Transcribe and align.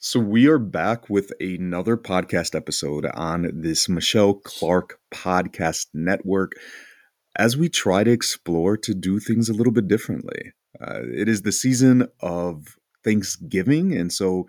So, 0.00 0.20
we 0.20 0.46
are 0.46 0.60
back 0.60 1.10
with 1.10 1.32
another 1.40 1.96
podcast 1.96 2.54
episode 2.54 3.04
on 3.14 3.50
this 3.52 3.88
Michele 3.88 4.34
Clark 4.34 5.00
Podcast 5.12 5.88
Network 5.92 6.52
as 7.34 7.56
we 7.56 7.68
try 7.68 8.04
to 8.04 8.10
explore 8.12 8.76
to 8.76 8.94
do 8.94 9.18
things 9.18 9.48
a 9.48 9.52
little 9.52 9.72
bit 9.72 9.88
differently. 9.88 10.52
Uh, 10.80 11.00
it 11.12 11.28
is 11.28 11.42
the 11.42 11.50
season 11.50 12.06
of 12.20 12.76
Thanksgiving, 13.02 13.92
and 13.92 14.12
so 14.12 14.46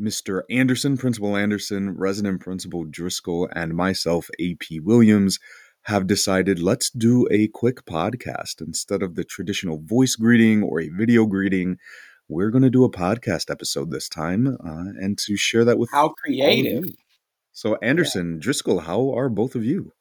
Mr. 0.00 0.42
Anderson, 0.48 0.96
Principal 0.96 1.36
Anderson, 1.36 1.96
Resident 1.96 2.40
Principal 2.40 2.84
Driscoll, 2.84 3.48
and 3.52 3.74
myself, 3.74 4.30
AP 4.40 4.78
Williams, 4.84 5.40
have 5.86 6.06
decided 6.06 6.62
let's 6.62 6.90
do 6.90 7.26
a 7.32 7.48
quick 7.48 7.84
podcast 7.86 8.60
instead 8.60 9.02
of 9.02 9.16
the 9.16 9.24
traditional 9.24 9.80
voice 9.82 10.14
greeting 10.14 10.62
or 10.62 10.80
a 10.80 10.90
video 10.90 11.26
greeting 11.26 11.76
we're 12.30 12.50
going 12.50 12.62
to 12.62 12.70
do 12.70 12.84
a 12.84 12.90
podcast 12.90 13.50
episode 13.50 13.90
this 13.90 14.08
time 14.08 14.56
uh, 14.64 15.02
and 15.02 15.18
to 15.18 15.36
share 15.36 15.64
that 15.64 15.78
with 15.78 15.90
how 15.90 16.10
creative. 16.10 16.84
So, 17.52 17.76
Anderson, 17.82 18.34
yeah. 18.34 18.38
Driscoll, 18.40 18.80
how 18.80 19.12
are 19.12 19.28
both 19.28 19.56
of 19.56 19.64
you? 19.64 19.92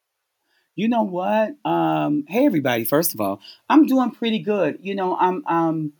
You 0.75 0.87
know 0.89 1.01
what? 1.01 1.55
Um, 1.65 2.25
hey, 2.27 2.45
everybody. 2.45 2.85
First 2.85 3.15
of 3.15 3.19
all, 3.19 3.41
I'm 3.67 3.87
doing 3.87 4.11
pretty 4.11 4.39
good. 4.39 4.77
You 4.81 4.93
know, 4.93 5.17
I'm, 5.17 5.43
I'm 5.47 5.93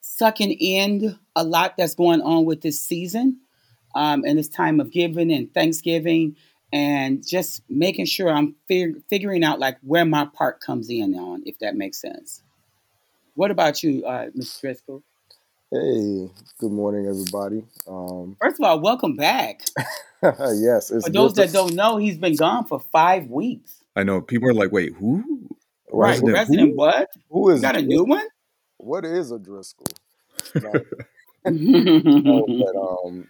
sucking 0.00 0.50
in 0.50 1.16
a 1.36 1.44
lot 1.44 1.76
that's 1.78 1.94
going 1.94 2.20
on 2.20 2.44
with 2.44 2.62
this 2.62 2.82
season 2.82 3.38
um, 3.94 4.24
and 4.26 4.36
this 4.38 4.48
time 4.48 4.80
of 4.80 4.90
giving 4.90 5.32
and 5.32 5.54
Thanksgiving 5.54 6.36
and 6.72 7.26
just 7.26 7.62
making 7.68 8.06
sure 8.06 8.28
I'm 8.28 8.56
fig- 8.66 9.02
figuring 9.08 9.44
out 9.44 9.60
like 9.60 9.78
where 9.82 10.04
my 10.04 10.26
part 10.26 10.60
comes 10.60 10.90
in 10.90 11.14
on, 11.14 11.44
if 11.46 11.60
that 11.60 11.76
makes 11.76 12.00
sense. 12.00 12.42
What 13.34 13.52
about 13.52 13.84
you, 13.84 14.04
uh, 14.04 14.26
Mr. 14.36 14.60
Driscoll? 14.60 15.04
Hey, 15.72 16.28
good 16.58 16.72
morning, 16.72 17.06
everybody. 17.06 17.62
Um, 17.86 18.36
First 18.42 18.58
of 18.58 18.64
all, 18.64 18.80
welcome 18.80 19.14
back. 19.14 19.60
yes, 20.20 20.88
for 20.88 21.10
those 21.10 21.34
that 21.34 21.52
don't 21.52 21.76
know, 21.76 21.96
he's 21.96 22.18
been 22.18 22.34
gone 22.34 22.64
for 22.64 22.80
five 22.80 23.28
weeks. 23.28 23.80
I 23.94 24.02
know 24.02 24.20
people 24.20 24.48
are 24.48 24.54
like, 24.54 24.72
"Wait, 24.72 24.94
who? 24.94 25.48
Right, 25.92 26.08
Resident, 26.08 26.34
Resident 26.34 26.70
who? 26.70 26.76
what? 26.76 27.08
Who 27.30 27.50
is? 27.50 27.58
You 27.58 27.62
got 27.62 27.76
a 27.76 27.82
new 27.82 28.02
one? 28.02 28.26
What 28.78 29.04
is 29.04 29.30
a 29.30 29.38
Driscoll? 29.38 29.86
no, 31.44 32.46
but 32.48 32.76
um, 32.76 33.28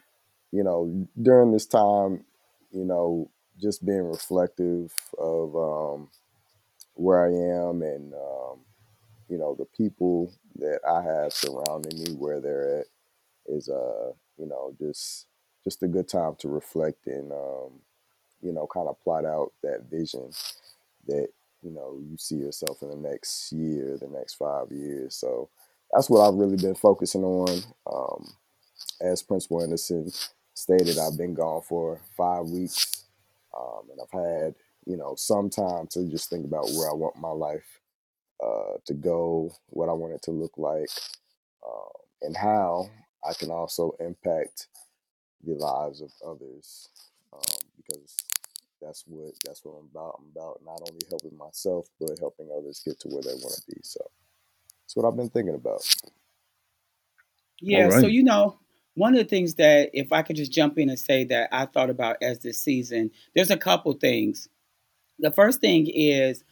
you 0.50 0.64
know, 0.64 1.06
during 1.20 1.52
this 1.52 1.66
time, 1.66 2.24
you 2.70 2.86
know, 2.86 3.30
just 3.60 3.84
being 3.84 4.04
reflective 4.04 4.94
of 5.18 5.54
um, 5.54 6.08
where 6.94 7.22
I 7.22 7.28
am 7.28 7.82
and 7.82 8.14
um, 8.14 8.60
you 9.30 9.38
know 9.38 9.56
the 9.56 9.66
people 9.66 10.34
that 10.56 10.80
I 10.88 11.02
have 11.02 11.34
surrounding 11.34 11.98
me 12.04 12.12
where 12.14 12.40
they're 12.40 12.80
at 12.80 12.86
is 13.46 13.68
uh 13.68 14.12
you 14.38 14.46
know 14.46 14.74
just 14.80 15.26
just 15.64 15.82
a 15.82 15.88
good 15.88 16.08
time 16.08 16.36
to 16.40 16.48
reflect 16.48 17.06
and 17.06 17.32
um 17.32 17.80
you 18.42 18.52
know 18.52 18.66
kind 18.72 18.88
of 18.88 19.00
plot 19.02 19.24
out 19.26 19.52
that 19.62 19.86
vision 19.90 20.30
that 21.08 21.28
you 21.62 21.72
know 21.72 21.98
you 22.00 22.16
see 22.18 22.36
yourself 22.36 22.82
in 22.82 22.90
the 22.90 22.96
next 23.10 23.52
year 23.52 23.98
the 24.00 24.08
next 24.08 24.34
five 24.34 24.72
years. 24.72 25.16
So 25.16 25.50
that's 25.92 26.10
what 26.10 26.20
I've 26.28 26.34
really 26.36 26.56
been 26.56 26.76
focusing 26.76 27.24
on 27.24 27.62
um 27.92 28.32
as 29.02 29.22
Principal 29.22 29.62
Anderson 29.62 30.10
stated 30.54 30.98
I've 30.98 31.18
been 31.18 31.34
gone 31.34 31.62
for 31.62 32.00
five 32.16 32.46
weeks 32.46 33.06
um 33.58 33.88
and 33.90 34.00
I've 34.02 34.20
had 34.44 34.56
you 34.86 34.98
know 34.98 35.14
some 35.16 35.50
time 35.50 35.88
to 35.92 36.08
just 36.10 36.30
think 36.30 36.46
about 36.46 36.66
where 36.76 36.90
I 36.90 36.94
want 36.94 37.16
my 37.18 37.30
life 37.32 37.79
uh, 38.42 38.78
to 38.86 38.94
go, 38.94 39.52
what 39.68 39.88
I 39.88 39.92
want 39.92 40.14
it 40.14 40.22
to 40.22 40.30
look 40.30 40.52
like, 40.56 40.88
um, 41.66 41.88
and 42.22 42.36
how 42.36 42.88
I 43.28 43.34
can 43.34 43.50
also 43.50 43.94
impact 44.00 44.68
the 45.44 45.54
lives 45.54 46.00
of 46.00 46.10
others. 46.26 46.88
Um, 47.32 47.68
because 47.76 48.16
that's 48.80 49.04
what 49.06 49.34
that's 49.44 49.64
what 49.64 49.78
I'm 49.78 49.88
about. 49.90 50.18
I'm 50.18 50.26
about 50.34 50.60
not 50.64 50.80
only 50.88 51.00
helping 51.08 51.36
myself, 51.36 51.88
but 52.00 52.18
helping 52.18 52.48
others 52.56 52.82
get 52.84 52.98
to 53.00 53.08
where 53.08 53.22
they 53.22 53.34
want 53.34 53.54
to 53.54 53.62
be. 53.68 53.80
So 53.82 54.00
that's 54.82 54.96
what 54.96 55.06
I've 55.06 55.16
been 55.16 55.30
thinking 55.30 55.54
about. 55.54 55.82
Yeah. 57.60 57.84
Right. 57.84 58.00
So 58.00 58.06
you 58.06 58.22
know, 58.22 58.58
one 58.94 59.14
of 59.14 59.18
the 59.18 59.28
things 59.28 59.54
that 59.56 59.90
if 59.92 60.12
I 60.12 60.22
could 60.22 60.36
just 60.36 60.52
jump 60.52 60.78
in 60.78 60.88
and 60.88 60.98
say 60.98 61.24
that 61.24 61.48
I 61.52 61.66
thought 61.66 61.90
about 61.90 62.16
as 62.22 62.40
this 62.40 62.58
season, 62.58 63.10
there's 63.34 63.50
a 63.50 63.56
couple 63.56 63.92
things. 63.92 64.48
The 65.18 65.30
first 65.30 65.60
thing 65.60 65.86
is 65.86 66.44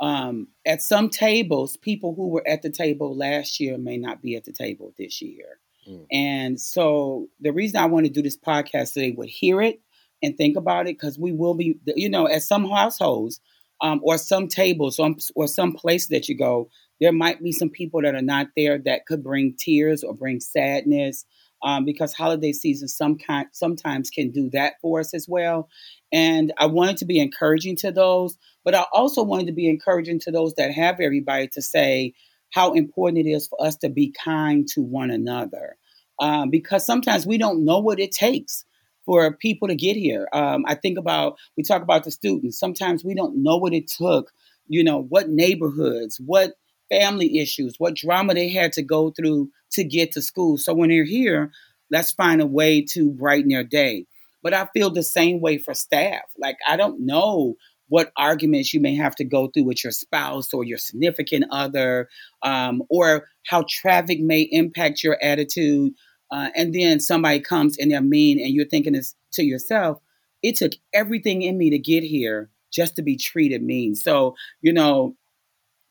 um, 0.00 0.48
at 0.64 0.82
some 0.82 1.10
tables, 1.10 1.76
people 1.76 2.14
who 2.14 2.28
were 2.28 2.46
at 2.46 2.62
the 2.62 2.70
table 2.70 3.16
last 3.16 3.60
year 3.60 3.78
may 3.78 3.96
not 3.96 4.22
be 4.22 4.36
at 4.36 4.44
the 4.44 4.52
table 4.52 4.94
this 4.96 5.20
year. 5.20 5.58
Mm. 5.88 6.06
And 6.12 6.60
so 6.60 7.28
the 7.40 7.52
reason 7.52 7.80
I 7.80 7.86
want 7.86 8.06
to 8.06 8.12
do 8.12 8.22
this 8.22 8.36
podcast 8.36 8.94
they 8.94 9.10
would 9.10 9.28
hear 9.28 9.60
it 9.60 9.80
and 10.22 10.36
think 10.36 10.56
about 10.56 10.86
it, 10.86 10.96
because 10.98 11.18
we 11.18 11.32
will 11.32 11.54
be, 11.54 11.78
you 11.96 12.08
know, 12.08 12.28
at 12.28 12.42
some 12.42 12.68
households 12.68 13.40
um, 13.80 14.00
or 14.02 14.18
some 14.18 14.48
tables 14.48 14.98
or, 14.98 15.14
or 15.34 15.48
some 15.48 15.72
place 15.72 16.08
that 16.08 16.28
you 16.28 16.36
go, 16.36 16.68
there 17.00 17.12
might 17.12 17.42
be 17.42 17.52
some 17.52 17.70
people 17.70 18.02
that 18.02 18.14
are 18.14 18.22
not 18.22 18.48
there 18.56 18.78
that 18.78 19.06
could 19.06 19.22
bring 19.22 19.54
tears 19.56 20.02
or 20.02 20.14
bring 20.14 20.40
sadness. 20.40 21.24
Um, 21.62 21.84
because 21.84 22.14
holiday 22.14 22.52
season 22.52 22.86
some 22.86 23.18
kind, 23.18 23.48
sometimes 23.52 24.10
can 24.10 24.30
do 24.30 24.48
that 24.50 24.74
for 24.80 25.00
us 25.00 25.12
as 25.12 25.26
well. 25.28 25.68
And 26.12 26.52
I 26.56 26.66
wanted 26.66 26.98
to 26.98 27.04
be 27.04 27.18
encouraging 27.18 27.74
to 27.78 27.90
those, 27.90 28.38
but 28.64 28.76
I 28.76 28.84
also 28.92 29.24
wanted 29.24 29.48
to 29.48 29.52
be 29.52 29.68
encouraging 29.68 30.20
to 30.20 30.30
those 30.30 30.54
that 30.54 30.72
have 30.72 31.00
everybody 31.00 31.48
to 31.48 31.60
say 31.60 32.14
how 32.52 32.74
important 32.74 33.26
it 33.26 33.30
is 33.30 33.48
for 33.48 33.60
us 33.60 33.76
to 33.78 33.88
be 33.88 34.14
kind 34.24 34.68
to 34.68 34.82
one 34.82 35.10
another. 35.10 35.76
Um, 36.20 36.50
because 36.50 36.86
sometimes 36.86 37.26
we 37.26 37.38
don't 37.38 37.64
know 37.64 37.80
what 37.80 38.00
it 38.00 38.12
takes 38.12 38.64
for 39.04 39.32
people 39.36 39.68
to 39.68 39.74
get 39.74 39.96
here. 39.96 40.28
Um, 40.32 40.64
I 40.66 40.74
think 40.74 40.98
about, 40.98 41.38
we 41.56 41.62
talk 41.62 41.82
about 41.82 42.04
the 42.04 42.10
students. 42.10 42.58
Sometimes 42.58 43.04
we 43.04 43.14
don't 43.14 43.42
know 43.42 43.56
what 43.56 43.72
it 43.72 43.88
took, 43.88 44.30
you 44.66 44.84
know, 44.84 45.02
what 45.02 45.28
neighborhoods, 45.28 46.20
what 46.24 46.52
family 46.90 47.38
issues, 47.38 47.74
what 47.78 47.96
drama 47.96 48.34
they 48.34 48.48
had 48.48 48.72
to 48.72 48.82
go 48.82 49.10
through 49.10 49.50
to 49.72 49.84
get 49.84 50.12
to 50.12 50.22
school. 50.22 50.58
So 50.58 50.74
when 50.74 50.90
they're 50.90 51.04
here, 51.04 51.50
let's 51.90 52.12
find 52.12 52.40
a 52.40 52.46
way 52.46 52.82
to 52.92 53.10
brighten 53.10 53.50
their 53.50 53.64
day. 53.64 54.06
But 54.42 54.54
I 54.54 54.68
feel 54.72 54.90
the 54.90 55.02
same 55.02 55.40
way 55.40 55.58
for 55.58 55.74
staff. 55.74 56.22
Like, 56.38 56.56
I 56.66 56.76
don't 56.76 57.04
know 57.04 57.54
what 57.88 58.12
arguments 58.16 58.72
you 58.72 58.80
may 58.80 58.94
have 58.94 59.14
to 59.16 59.24
go 59.24 59.48
through 59.48 59.64
with 59.64 59.82
your 59.82 59.90
spouse 59.90 60.52
or 60.52 60.62
your 60.62 60.78
significant 60.78 61.46
other, 61.50 62.08
um, 62.42 62.82
or 62.90 63.26
how 63.46 63.64
traffic 63.68 64.20
may 64.20 64.42
impact 64.42 65.02
your 65.02 65.18
attitude. 65.22 65.92
Uh, 66.30 66.50
and 66.54 66.74
then 66.74 67.00
somebody 67.00 67.40
comes 67.40 67.78
and 67.78 67.90
they're 67.90 68.02
mean, 68.02 68.38
and 68.38 68.50
you're 68.50 68.68
thinking 68.68 69.00
to 69.32 69.42
yourself, 69.42 69.98
it 70.42 70.56
took 70.56 70.72
everything 70.94 71.42
in 71.42 71.56
me 71.56 71.70
to 71.70 71.78
get 71.78 72.04
here 72.04 72.50
just 72.70 72.96
to 72.96 73.02
be 73.02 73.16
treated 73.16 73.62
mean. 73.62 73.94
So, 73.94 74.34
you 74.60 74.72
know, 74.72 75.16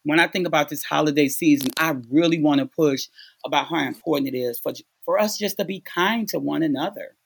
when 0.08 0.22
I 0.22 0.28
think 0.28 0.48
about 0.48 0.70
this 0.70 0.84
holiday 0.84 1.28
season, 1.28 1.72
I 1.78 1.96
really 2.10 2.42
want 2.42 2.60
to 2.60 2.66
push 2.66 3.08
about 3.46 3.68
how 3.68 3.80
important 3.80 4.34
it 4.34 4.38
is 4.38 4.58
for, 4.58 4.72
for 5.04 5.20
us 5.20 5.38
just 5.38 5.58
to 5.58 5.66
be 5.66 5.82
kind 5.82 6.28
to 6.30 6.40
one 6.40 6.64
another. 6.64 7.18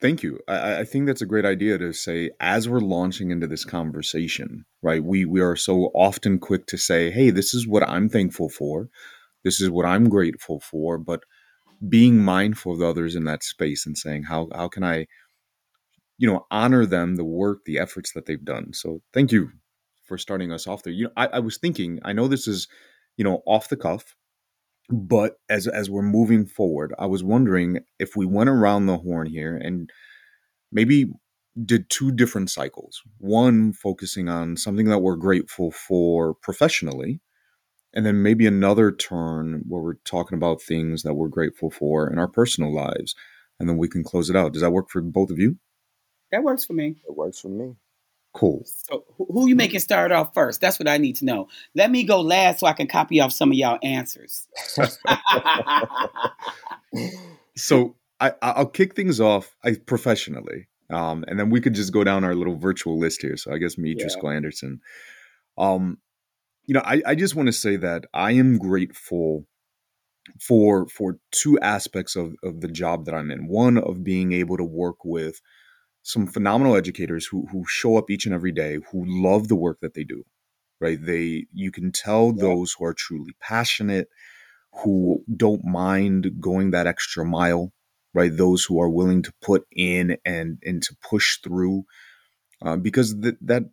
Thank 0.00 0.22
you. 0.22 0.38
I, 0.48 0.80
I, 0.80 0.84
think 0.84 1.06
that's 1.06 1.22
a 1.22 1.26
great 1.26 1.44
idea 1.44 1.78
to 1.78 1.92
say 1.92 2.30
as 2.40 2.68
we're 2.68 2.80
launching 2.80 3.30
into 3.30 3.46
this 3.46 3.64
conversation, 3.64 4.64
right? 4.82 5.02
We 5.02 5.24
we 5.24 5.40
are 5.40 5.56
so 5.56 5.90
often 5.94 6.38
quick 6.38 6.66
to 6.68 6.78
say, 6.78 7.10
"Hey, 7.10 7.30
this 7.30 7.52
is 7.52 7.66
what 7.66 7.86
I'm 7.88 8.08
thankful 8.08 8.48
for. 8.48 8.88
This 9.44 9.60
is 9.60 9.68
what 9.68 9.84
I'm 9.84 10.08
grateful 10.08 10.60
for," 10.60 10.96
but 10.96 11.24
being 11.86 12.24
mindful 12.24 12.72
of 12.72 12.78
the 12.78 12.88
others 12.88 13.14
in 13.14 13.24
that 13.24 13.44
space 13.44 13.84
and 13.84 13.96
saying, 13.96 14.24
"How 14.24 14.48
how 14.54 14.68
can 14.68 14.84
I, 14.84 15.06
you 16.18 16.30
know, 16.30 16.46
honor 16.50 16.86
them, 16.86 17.16
the 17.16 17.24
work, 17.24 17.64
the 17.66 17.78
efforts 17.78 18.12
that 18.12 18.26
they've 18.26 18.44
done?" 18.44 18.72
So, 18.72 19.02
thank 19.12 19.32
you 19.32 19.50
for 20.04 20.18
starting 20.18 20.52
us 20.52 20.66
off 20.66 20.82
there. 20.82 20.92
You 20.92 21.04
know, 21.04 21.12
I, 21.16 21.26
I 21.26 21.38
was 21.40 21.58
thinking, 21.58 22.00
I 22.04 22.12
know 22.12 22.28
this 22.28 22.46
is, 22.46 22.68
you 23.16 23.24
know, 23.24 23.42
off 23.46 23.68
the 23.68 23.76
cuff, 23.76 24.14
but 24.90 25.36
as 25.48 25.66
as 25.66 25.90
we're 25.90 26.02
moving 26.02 26.46
forward, 26.46 26.94
I 26.98 27.06
was 27.06 27.24
wondering 27.24 27.80
if 27.98 28.16
we 28.16 28.26
went 28.26 28.50
around 28.50 28.86
the 28.86 28.98
horn 28.98 29.26
here 29.28 29.56
and 29.56 29.90
maybe 30.72 31.06
did 31.64 31.88
two 31.90 32.10
different 32.12 32.50
cycles. 32.50 33.02
One 33.18 33.72
focusing 33.72 34.28
on 34.28 34.56
something 34.56 34.86
that 34.88 35.00
we're 35.00 35.16
grateful 35.16 35.70
for 35.70 36.34
professionally, 36.34 37.20
and 37.94 38.04
then 38.06 38.22
maybe 38.22 38.46
another 38.46 38.92
turn 38.92 39.62
where 39.68 39.82
we're 39.82 39.94
talking 40.04 40.36
about 40.36 40.62
things 40.62 41.02
that 41.04 41.14
we're 41.14 41.28
grateful 41.28 41.70
for 41.70 42.10
in 42.10 42.18
our 42.18 42.28
personal 42.28 42.74
lives, 42.74 43.14
and 43.60 43.68
then 43.68 43.78
we 43.78 43.88
can 43.88 44.04
close 44.04 44.30
it 44.30 44.36
out. 44.36 44.52
Does 44.52 44.62
that 44.62 44.72
work 44.72 44.90
for 44.90 45.00
both 45.02 45.30
of 45.30 45.38
you? 45.38 45.58
That 46.34 46.42
works 46.42 46.64
for 46.64 46.72
me. 46.72 46.96
It 47.06 47.16
works 47.16 47.38
for 47.38 47.48
me. 47.48 47.76
Cool. 48.32 48.64
So 48.66 49.04
who 49.16 49.46
you 49.46 49.54
making 49.54 49.78
start 49.78 50.10
off 50.10 50.34
first? 50.34 50.60
That's 50.60 50.80
what 50.80 50.88
I 50.88 50.98
need 50.98 51.14
to 51.16 51.24
know. 51.24 51.46
Let 51.76 51.92
me 51.92 52.02
go 52.02 52.20
last 52.20 52.58
so 52.58 52.66
I 52.66 52.72
can 52.72 52.88
copy 52.88 53.20
off 53.20 53.30
some 53.30 53.52
of 53.52 53.54
y'all 53.54 53.78
answers. 53.84 54.48
so 57.56 57.94
I, 58.18 58.32
will 58.58 58.66
kick 58.66 58.96
things 58.96 59.20
off 59.20 59.54
I, 59.62 59.74
professionally, 59.86 60.66
um, 60.90 61.24
and 61.28 61.38
then 61.38 61.50
we 61.50 61.60
could 61.60 61.74
just 61.74 61.92
go 61.92 62.02
down 62.02 62.24
our 62.24 62.34
little 62.34 62.56
virtual 62.56 62.98
list 62.98 63.22
here. 63.22 63.36
So 63.36 63.52
I 63.52 63.58
guess 63.58 63.78
me, 63.78 63.90
yeah. 63.90 64.02
Driscoll 64.02 64.30
Anderson. 64.30 64.80
Um, 65.56 65.98
you 66.66 66.74
know, 66.74 66.82
I, 66.84 67.00
I 67.06 67.14
just 67.14 67.36
want 67.36 67.46
to 67.46 67.52
say 67.52 67.76
that 67.76 68.06
I 68.12 68.32
am 68.32 68.58
grateful 68.58 69.46
for 70.40 70.88
for 70.88 71.20
two 71.30 71.60
aspects 71.60 72.16
of, 72.16 72.34
of 72.42 72.60
the 72.60 72.66
job 72.66 73.04
that 73.04 73.14
I'm 73.14 73.30
in. 73.30 73.46
One 73.46 73.78
of 73.78 74.02
being 74.02 74.32
able 74.32 74.56
to 74.56 74.64
work 74.64 75.04
with 75.04 75.40
some 76.04 76.26
phenomenal 76.26 76.76
educators 76.76 77.26
who 77.26 77.46
who 77.50 77.64
show 77.66 77.96
up 77.96 78.10
each 78.10 78.26
and 78.26 78.34
every 78.34 78.52
day, 78.52 78.78
who 78.92 79.04
love 79.06 79.48
the 79.48 79.56
work 79.56 79.80
that 79.80 79.94
they 79.94 80.04
do. 80.04 80.24
Right? 80.80 80.98
They 81.00 81.46
you 81.52 81.72
can 81.72 81.90
tell 81.90 82.26
yep. 82.26 82.36
those 82.36 82.72
who 82.72 82.84
are 82.84 82.94
truly 82.94 83.32
passionate, 83.40 84.08
who 84.84 85.24
don't 85.34 85.64
mind 85.64 86.40
going 86.40 86.70
that 86.70 86.86
extra 86.86 87.24
mile, 87.24 87.72
right? 88.12 88.36
Those 88.36 88.64
who 88.64 88.80
are 88.80 88.90
willing 88.90 89.22
to 89.22 89.32
put 89.42 89.66
in 89.72 90.18
and 90.24 90.58
and 90.62 90.82
to 90.82 90.94
push 91.02 91.38
through, 91.42 91.84
uh, 92.62 92.76
because 92.76 93.18
that 93.20 93.38
that 93.40 93.64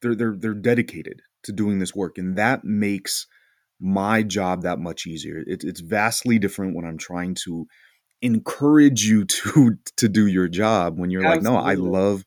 they're 0.00 0.14
they're 0.14 0.36
they're 0.36 0.54
dedicated 0.54 1.20
to 1.42 1.52
doing 1.52 1.78
this 1.78 1.94
work, 1.94 2.16
and 2.16 2.36
that 2.36 2.64
makes 2.64 3.26
my 3.78 4.22
job 4.22 4.62
that 4.62 4.78
much 4.78 5.06
easier. 5.06 5.42
It, 5.46 5.62
it's 5.64 5.80
vastly 5.80 6.38
different 6.38 6.74
when 6.74 6.86
I'm 6.86 6.98
trying 6.98 7.34
to 7.46 7.66
encourage 8.22 9.04
you 9.04 9.24
to 9.24 9.76
to 9.96 10.08
do 10.08 10.26
your 10.26 10.48
job 10.48 10.98
when 10.98 11.10
you're 11.10 11.24
Absolutely. 11.24 11.50
like, 11.50 11.64
no, 11.64 11.70
I 11.70 11.74
love 11.74 12.24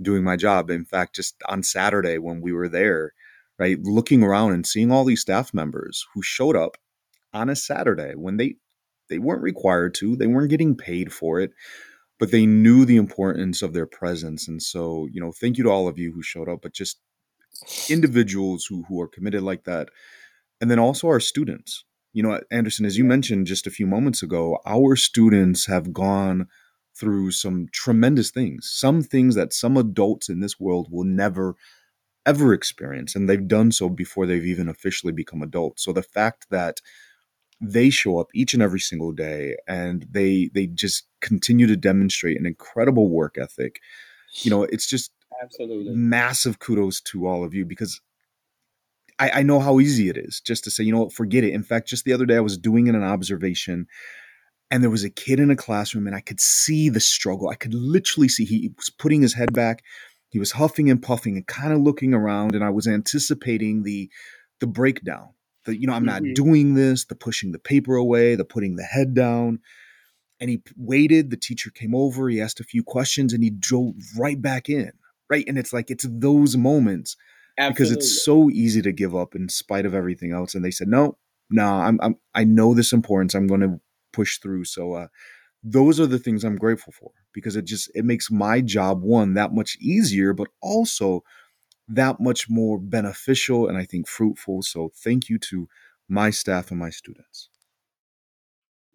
doing 0.00 0.24
my 0.24 0.36
job. 0.36 0.70
In 0.70 0.84
fact, 0.84 1.14
just 1.14 1.36
on 1.48 1.62
Saturday 1.62 2.18
when 2.18 2.40
we 2.40 2.52
were 2.52 2.68
there, 2.68 3.12
right, 3.58 3.78
looking 3.82 4.22
around 4.22 4.52
and 4.52 4.66
seeing 4.66 4.90
all 4.90 5.04
these 5.04 5.20
staff 5.20 5.54
members 5.54 6.06
who 6.14 6.22
showed 6.22 6.56
up 6.56 6.76
on 7.32 7.48
a 7.48 7.56
Saturday 7.56 8.12
when 8.14 8.36
they 8.36 8.56
they 9.08 9.18
weren't 9.18 9.42
required 9.42 9.94
to, 9.94 10.16
they 10.16 10.26
weren't 10.26 10.50
getting 10.50 10.76
paid 10.76 11.12
for 11.12 11.40
it, 11.40 11.50
but 12.18 12.30
they 12.30 12.46
knew 12.46 12.84
the 12.84 12.96
importance 12.96 13.60
of 13.60 13.72
their 13.74 13.86
presence. 13.86 14.48
And 14.48 14.62
so, 14.62 15.06
you 15.12 15.20
know, 15.20 15.32
thank 15.32 15.58
you 15.58 15.64
to 15.64 15.70
all 15.70 15.86
of 15.86 15.98
you 15.98 16.12
who 16.12 16.22
showed 16.22 16.48
up, 16.48 16.62
but 16.62 16.72
just 16.72 16.98
individuals 17.88 18.64
who 18.66 18.84
who 18.88 19.00
are 19.00 19.08
committed 19.08 19.42
like 19.42 19.64
that. 19.64 19.88
And 20.60 20.70
then 20.70 20.78
also 20.78 21.08
our 21.08 21.20
students. 21.20 21.84
You 22.12 22.22
know, 22.22 22.40
Anderson, 22.50 22.84
as 22.84 22.98
you 22.98 23.04
mentioned 23.04 23.46
just 23.46 23.66
a 23.66 23.70
few 23.70 23.86
moments 23.86 24.22
ago, 24.22 24.58
our 24.66 24.96
students 24.96 25.66
have 25.66 25.92
gone 25.92 26.48
through 26.94 27.30
some 27.30 27.68
tremendous 27.72 28.30
things, 28.30 28.70
some 28.70 29.02
things 29.02 29.34
that 29.34 29.52
some 29.52 29.76
adults 29.76 30.28
in 30.28 30.40
this 30.40 30.60
world 30.60 30.88
will 30.90 31.04
never 31.04 31.56
ever 32.24 32.52
experience 32.52 33.16
and 33.16 33.28
they've 33.28 33.48
done 33.48 33.72
so 33.72 33.88
before 33.88 34.26
they've 34.26 34.44
even 34.44 34.68
officially 34.68 35.12
become 35.12 35.42
adults. 35.42 35.84
So 35.84 35.92
the 35.92 36.04
fact 36.04 36.46
that 36.50 36.80
they 37.62 37.90
show 37.90 38.18
up 38.18 38.28
each 38.34 38.54
and 38.54 38.62
every 38.62 38.80
single 38.80 39.12
day 39.12 39.56
and 39.68 40.04
they 40.10 40.50
they 40.52 40.66
just 40.66 41.06
continue 41.20 41.66
to 41.66 41.76
demonstrate 41.76 42.38
an 42.38 42.44
incredible 42.44 43.08
work 43.08 43.38
ethic 43.38 43.80
you 44.42 44.50
know 44.50 44.64
it's 44.64 44.88
just 44.88 45.12
absolutely 45.40 45.94
massive 45.94 46.58
kudos 46.58 47.00
to 47.00 47.26
all 47.26 47.44
of 47.44 47.54
you 47.54 47.64
because 47.64 48.00
I, 49.22 49.40
I 49.40 49.42
know 49.42 49.60
how 49.60 49.78
easy 49.78 50.08
it 50.08 50.16
is 50.16 50.40
just 50.40 50.64
to 50.64 50.70
say 50.70 50.84
you 50.84 50.92
know 50.92 51.04
what? 51.04 51.12
Forget 51.12 51.44
it. 51.44 51.52
In 51.52 51.62
fact 51.62 51.88
just 51.88 52.04
the 52.04 52.12
other 52.12 52.26
day 52.26 52.36
i 52.36 52.40
was 52.40 52.58
doing 52.58 52.88
an 52.88 53.02
observation 53.02 53.86
and 54.70 54.82
there 54.82 54.90
was 54.90 55.04
a 55.04 55.10
kid 55.10 55.38
in 55.38 55.50
a 55.50 55.56
classroom 55.56 56.06
and 56.06 56.16
i 56.16 56.20
could 56.20 56.40
see 56.40 56.88
the 56.88 57.00
struggle. 57.00 57.48
I 57.48 57.54
could 57.54 57.74
literally 57.74 58.28
see 58.28 58.44
he 58.44 58.72
was 58.76 58.90
putting 58.90 59.22
his 59.22 59.34
head 59.34 59.52
back 59.52 59.82
he 60.30 60.38
was 60.38 60.52
huffing 60.52 60.90
and 60.90 61.02
puffing 61.02 61.36
and 61.36 61.46
kind 61.46 61.72
of 61.72 61.80
looking 61.80 62.14
around 62.14 62.54
and 62.54 62.64
i 62.64 62.70
was 62.70 62.86
anticipating 62.86 63.82
the 63.82 64.10
the 64.60 64.66
breakdown 64.66 65.30
the 65.66 65.78
you 65.78 65.86
know 65.86 65.94
i'm 65.94 66.04
not 66.04 66.22
mm-hmm. 66.22 66.32
doing 66.34 66.74
this 66.74 67.04
the 67.04 67.14
pushing 67.14 67.52
the 67.52 67.58
paper 67.58 67.94
away 67.94 68.34
the 68.34 68.44
putting 68.44 68.76
the 68.76 68.82
head 68.84 69.14
down 69.14 69.60
and 70.40 70.50
he 70.50 70.62
waited 70.76 71.30
the 71.30 71.36
teacher 71.36 71.70
came 71.70 71.94
over 71.94 72.28
he 72.28 72.40
asked 72.40 72.60
a 72.60 72.64
few 72.64 72.82
questions 72.82 73.32
and 73.32 73.44
he 73.44 73.50
drove 73.50 73.94
right 74.18 74.40
back 74.40 74.68
in 74.68 74.92
right? 75.32 75.44
And 75.48 75.58
it's 75.58 75.72
like 75.72 75.90
it's 75.90 76.06
those 76.08 76.58
moments 76.58 77.16
Absolutely. 77.62 77.74
because 77.74 77.92
it's 77.92 78.24
so 78.24 78.50
easy 78.50 78.82
to 78.82 78.92
give 78.92 79.14
up 79.14 79.34
in 79.34 79.48
spite 79.48 79.86
of 79.86 79.94
everything 79.94 80.32
else 80.32 80.54
and 80.54 80.64
they 80.64 80.70
said 80.70 80.88
no 80.88 81.16
no 81.50 81.64
i'm, 81.64 81.98
I'm 82.02 82.16
i 82.34 82.44
know 82.44 82.74
this 82.74 82.92
importance 82.92 83.34
i'm 83.34 83.46
going 83.46 83.60
to 83.60 83.80
push 84.12 84.38
through 84.38 84.64
so 84.64 84.94
uh 84.94 85.06
those 85.62 85.98
are 86.00 86.06
the 86.06 86.18
things 86.18 86.44
i'm 86.44 86.56
grateful 86.56 86.92
for 86.92 87.10
because 87.32 87.56
it 87.56 87.64
just 87.64 87.90
it 87.94 88.04
makes 88.04 88.30
my 88.30 88.60
job 88.60 89.02
one 89.02 89.34
that 89.34 89.52
much 89.52 89.76
easier 89.80 90.32
but 90.32 90.48
also 90.60 91.22
that 91.88 92.20
much 92.20 92.48
more 92.48 92.78
beneficial 92.78 93.68
and 93.68 93.76
I 93.76 93.84
think 93.84 94.08
fruitful. 94.08 94.62
So 94.62 94.90
thank 94.94 95.28
you 95.28 95.38
to 95.50 95.68
my 96.08 96.30
staff 96.30 96.70
and 96.70 96.80
my 96.80 96.90
students. 96.90 97.48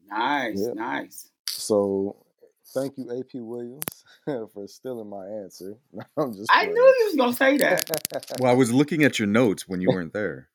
Nice, 0.09 0.59
yeah. 0.59 0.73
nice. 0.73 1.31
So 1.47 2.25
thank 2.73 2.97
you, 2.97 3.11
AP 3.11 3.41
Williams, 3.41 3.96
for 4.25 4.67
stealing 4.67 5.09
my 5.09 5.25
answer. 5.27 5.75
I'm 6.17 6.33
just 6.33 6.49
I 6.51 6.65
knew 6.65 6.95
you 6.99 7.05
was 7.05 7.15
gonna 7.15 7.33
say 7.33 7.57
that. 7.57 8.35
well, 8.39 8.51
I 8.51 8.55
was 8.55 8.71
looking 8.71 9.03
at 9.03 9.19
your 9.19 9.27
notes 9.27 9.67
when 9.67 9.81
you 9.81 9.89
weren't 9.89 10.13
there. 10.13 10.49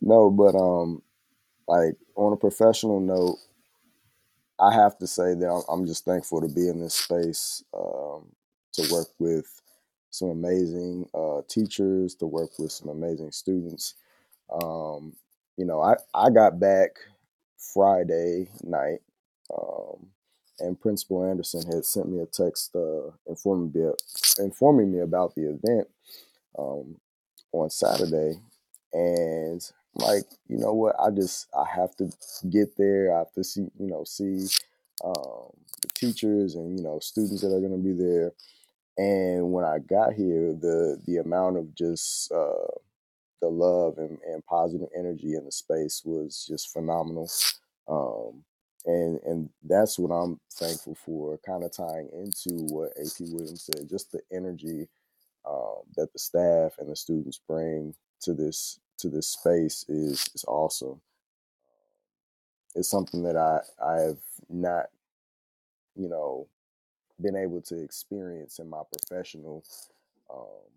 no, 0.00 0.30
but 0.30 0.54
um, 0.54 1.02
like 1.68 1.96
on 2.14 2.32
a 2.32 2.36
professional 2.36 3.00
note, 3.00 3.38
I 4.58 4.72
have 4.72 4.98
to 4.98 5.06
say 5.06 5.34
that 5.34 5.64
I'm 5.68 5.86
just 5.86 6.04
thankful 6.04 6.40
to 6.40 6.48
be 6.48 6.68
in 6.68 6.80
this 6.80 6.94
space 6.94 7.62
um, 7.76 8.32
to 8.74 8.92
work 8.92 9.08
with 9.18 9.60
some 10.10 10.30
amazing 10.30 11.08
uh, 11.14 11.42
teachers, 11.48 12.14
to 12.16 12.26
work 12.26 12.58
with 12.58 12.72
some 12.72 12.88
amazing 12.88 13.32
students. 13.32 13.94
Um, 14.50 15.14
you 15.56 15.64
know, 15.64 15.82
I, 15.82 15.96
I 16.14 16.30
got 16.30 16.58
back 16.58 16.90
Friday 17.58 18.48
night, 18.62 19.00
um, 19.56 20.08
and 20.58 20.80
Principal 20.80 21.24
Anderson 21.24 21.62
had 21.70 21.84
sent 21.84 22.08
me 22.08 22.20
a 22.20 22.26
text 22.26 22.74
uh, 22.74 23.10
informing, 23.26 23.72
me, 23.74 23.90
informing 24.38 24.92
me 24.92 25.00
about 25.00 25.34
the 25.34 25.42
event 25.42 25.88
um, 26.58 26.96
on 27.52 27.70
Saturday. 27.70 28.40
And 28.92 29.60
like, 29.94 30.24
you 30.48 30.58
know 30.58 30.72
what? 30.72 30.96
I 31.00 31.10
just 31.10 31.48
I 31.54 31.64
have 31.74 31.94
to 31.96 32.10
get 32.50 32.76
there. 32.76 33.14
I 33.14 33.18
have 33.18 33.32
to 33.32 33.44
see, 33.44 33.62
you 33.78 33.86
know, 33.86 34.04
see 34.04 34.46
um, 35.04 35.50
the 35.82 35.88
teachers 35.94 36.54
and 36.54 36.78
you 36.78 36.84
know 36.84 36.98
students 37.00 37.42
that 37.42 37.48
are 37.48 37.60
going 37.60 37.72
to 37.72 37.78
be 37.78 37.92
there. 37.92 38.32
And 38.98 39.52
when 39.52 39.64
I 39.64 39.78
got 39.78 40.14
here, 40.14 40.54
the 40.54 41.00
the 41.06 41.18
amount 41.18 41.58
of 41.58 41.74
just 41.74 42.32
uh, 42.32 42.72
the 43.42 43.48
love 43.48 43.98
and, 43.98 44.18
and 44.26 44.44
positive 44.46 44.88
energy 44.96 45.34
in 45.34 45.44
the 45.44 45.52
space 45.52 46.02
was 46.04 46.46
just 46.48 46.72
phenomenal. 46.72 47.30
Um, 47.88 48.44
and 48.86 49.20
and 49.26 49.50
that's 49.64 49.98
what 49.98 50.10
I'm 50.14 50.40
thankful 50.54 50.96
for, 50.96 51.38
kind 51.46 51.64
of 51.64 51.72
tying 51.72 52.10
into 52.14 52.64
what 52.74 52.92
AP 52.98 53.20
Williams 53.20 53.64
said, 53.64 53.88
just 53.90 54.12
the 54.12 54.22
energy 54.32 54.88
um, 55.48 55.82
that 55.96 56.12
the 56.14 56.20
staff 56.20 56.74
and 56.80 56.90
the 56.90 56.96
students 56.96 57.40
bring 57.48 57.94
to 58.22 58.34
this 58.34 58.80
to 58.98 59.10
this 59.10 59.28
space 59.28 59.86
is 59.88 60.30
is 60.34 60.44
awesome. 60.48 61.02
It's 62.76 62.90
something 62.90 63.24
that 63.24 63.36
I 63.36 63.60
I 63.84 64.00
have 64.02 64.18
not, 64.50 64.86
you 65.96 66.08
know, 66.08 66.48
been 67.20 67.36
able 67.36 67.62
to 67.62 67.82
experience 67.82 68.58
in 68.60 68.70
my 68.70 68.82
professional 68.92 69.64
um, 70.32 70.70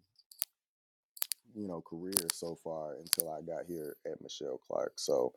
you 1.55 1.67
know 1.67 1.81
career 1.81 2.13
so 2.33 2.57
far 2.63 2.95
until 2.95 3.31
I 3.31 3.41
got 3.41 3.65
here 3.67 3.95
at 4.05 4.21
Michele 4.21 4.59
Clark. 4.67 4.93
So 4.97 5.33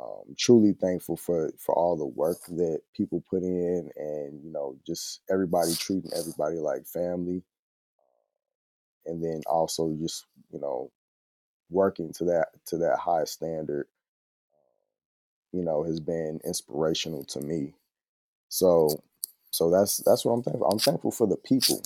um, 0.00 0.34
truly 0.38 0.72
thankful 0.72 1.16
for 1.16 1.52
for 1.58 1.74
all 1.76 1.96
the 1.96 2.06
work 2.06 2.38
that 2.48 2.80
people 2.96 3.22
put 3.30 3.42
in, 3.42 3.90
and 3.96 4.42
you 4.44 4.50
know 4.52 4.76
just 4.86 5.20
everybody 5.30 5.74
treating 5.74 6.10
everybody 6.16 6.56
like 6.56 6.86
family, 6.86 7.42
and 9.06 9.22
then 9.24 9.42
also 9.46 9.96
just 10.00 10.26
you 10.52 10.60
know 10.60 10.90
working 11.70 12.12
to 12.14 12.24
that 12.26 12.48
to 12.66 12.78
that 12.78 12.98
high 12.98 13.24
standard. 13.24 13.86
You 15.52 15.62
know 15.64 15.84
has 15.84 16.00
been 16.00 16.40
inspirational 16.44 17.24
to 17.26 17.40
me. 17.40 17.74
So 18.50 18.90
so 19.52 19.70
that's 19.70 19.98
that's 19.98 20.24
what 20.26 20.34
I'm 20.34 20.44
thankful. 20.44 20.68
I'm 20.70 20.80
thankful 20.80 21.12
for 21.12 21.28
the 21.28 21.38
people. 21.38 21.82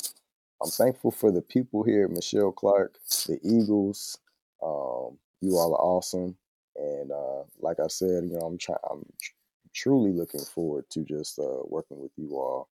I'm 0.62 0.70
thankful 0.70 1.12
for 1.12 1.32
the 1.32 1.42
people 1.42 1.84
here, 1.84 2.08
Michele 2.08 2.52
Clark, 2.52 2.96
the 3.28 3.38
Eagles. 3.44 4.18
Um, 4.62 5.18
you 5.40 5.56
all 5.58 5.74
are 5.74 5.82
awesome, 5.82 6.36
and 6.76 7.10
uh, 7.12 7.42
like 7.60 7.80
I 7.80 7.88
said, 7.88 8.24
you 8.24 8.32
know, 8.32 8.46
I'm 8.46 8.58
trying. 8.58 8.78
I'm 8.90 9.04
tr- 9.20 9.32
truly 9.74 10.12
looking 10.12 10.40
forward 10.40 10.84
to 10.90 11.04
just 11.04 11.38
uh, 11.38 11.62
working 11.64 12.00
with 12.00 12.12
you 12.16 12.36
all 12.36 12.68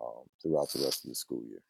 um, 0.00 0.24
throughout 0.42 0.70
the 0.72 0.82
rest 0.84 1.04
of 1.04 1.10
the 1.10 1.14
school 1.14 1.42
year. 1.48 1.60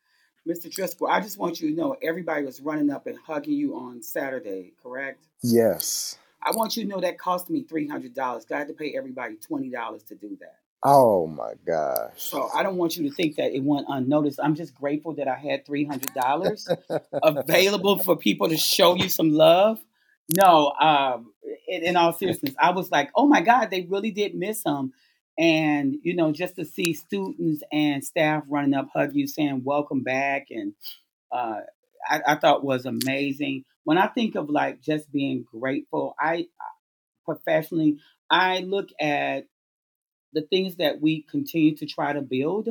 Mr. 0.49 0.73
Driscoll, 0.73 1.09
I 1.09 1.21
just 1.21 1.39
want 1.39 1.61
you 1.61 1.71
to 1.71 1.77
know 1.77 1.97
everybody 2.03 2.45
was 2.45 2.61
running 2.61 2.91
up 2.91 3.07
and 3.07 3.19
hugging 3.19 3.55
you 3.55 3.77
on 3.77 4.03
Saturday, 4.03 4.73
correct? 4.83 5.27
Yes. 5.43 6.19
I 6.43 6.53
want 6.53 6.77
you 6.77 6.85
to 6.85 6.89
know 6.89 7.01
that 7.01 7.19
cost 7.19 7.51
me 7.51 7.65
three 7.65 7.87
hundred 7.87 8.15
dollars. 8.15 8.47
I 8.51 8.59
had 8.59 8.69
to 8.69 8.75
pay 8.75 8.95
everybody 8.97 9.37
twenty 9.37 9.71
dollars 9.71 10.03
to 10.05 10.15
do 10.15 10.37
that. 10.41 10.57
Oh 10.83 11.27
my 11.27 11.53
gosh. 11.67 12.13
So 12.17 12.49
I 12.55 12.63
don't 12.63 12.77
want 12.77 12.97
you 12.97 13.09
to 13.09 13.15
think 13.15 13.37
that 13.37 13.53
it 13.53 13.63
went 13.63 13.87
unnoticed. 13.89 14.41
I'm 14.43 14.55
just 14.55 14.75
grateful 14.75 15.13
that 15.15 15.29
I 15.29 15.37
had 15.37 15.67
$300 15.67 16.77
available 17.23 17.99
for 17.99 18.17
people 18.17 18.49
to 18.49 18.57
show 18.57 18.95
you 18.95 19.11
some 19.11 19.31
love. 19.33 19.79
No, 20.35 20.73
um, 20.81 21.30
in, 21.69 21.85
in, 21.85 21.97
all 21.97 22.13
seriousness, 22.13 22.55
I 22.59 22.71
was 22.71 22.91
like, 22.91 23.11
oh 23.15 23.27
my 23.27 23.41
God, 23.41 23.71
they 23.71 23.83
really 23.83 24.11
did 24.11 24.35
miss 24.35 24.63
him. 24.65 24.93
And, 25.39 25.97
you 26.03 26.15
know, 26.15 26.33
just 26.33 26.57
to 26.57 26.65
see 26.65 26.93
students 26.93 27.63
and 27.73 28.05
staff 28.05 28.43
running 28.49 28.75
up, 28.75 28.89
hug 28.93 29.15
you, 29.15 29.27
saying, 29.27 29.63
welcome 29.65 30.03
back. 30.03 30.49
And 30.51 30.75
uh, 31.33 31.61
I, 32.09 32.21
I 32.27 32.35
thought 32.37 32.65
was 32.65 32.85
amazing. 32.85 33.65
When 33.85 33.97
I 33.97 34.09
think 34.09 34.35
of 34.35 34.51
like 34.51 34.81
just 34.81 35.11
being 35.11 35.47
grateful, 35.51 36.15
I 36.21 36.47
professionally, 37.25 37.99
I 38.31 38.61
look 38.61 38.91
at 39.01 39.47
the 40.33 40.43
things 40.43 40.77
that 40.77 41.01
we 41.01 41.23
continue 41.23 41.77
to 41.77 41.87
try 41.87 42.13
to 42.13 42.21
build 42.21 42.69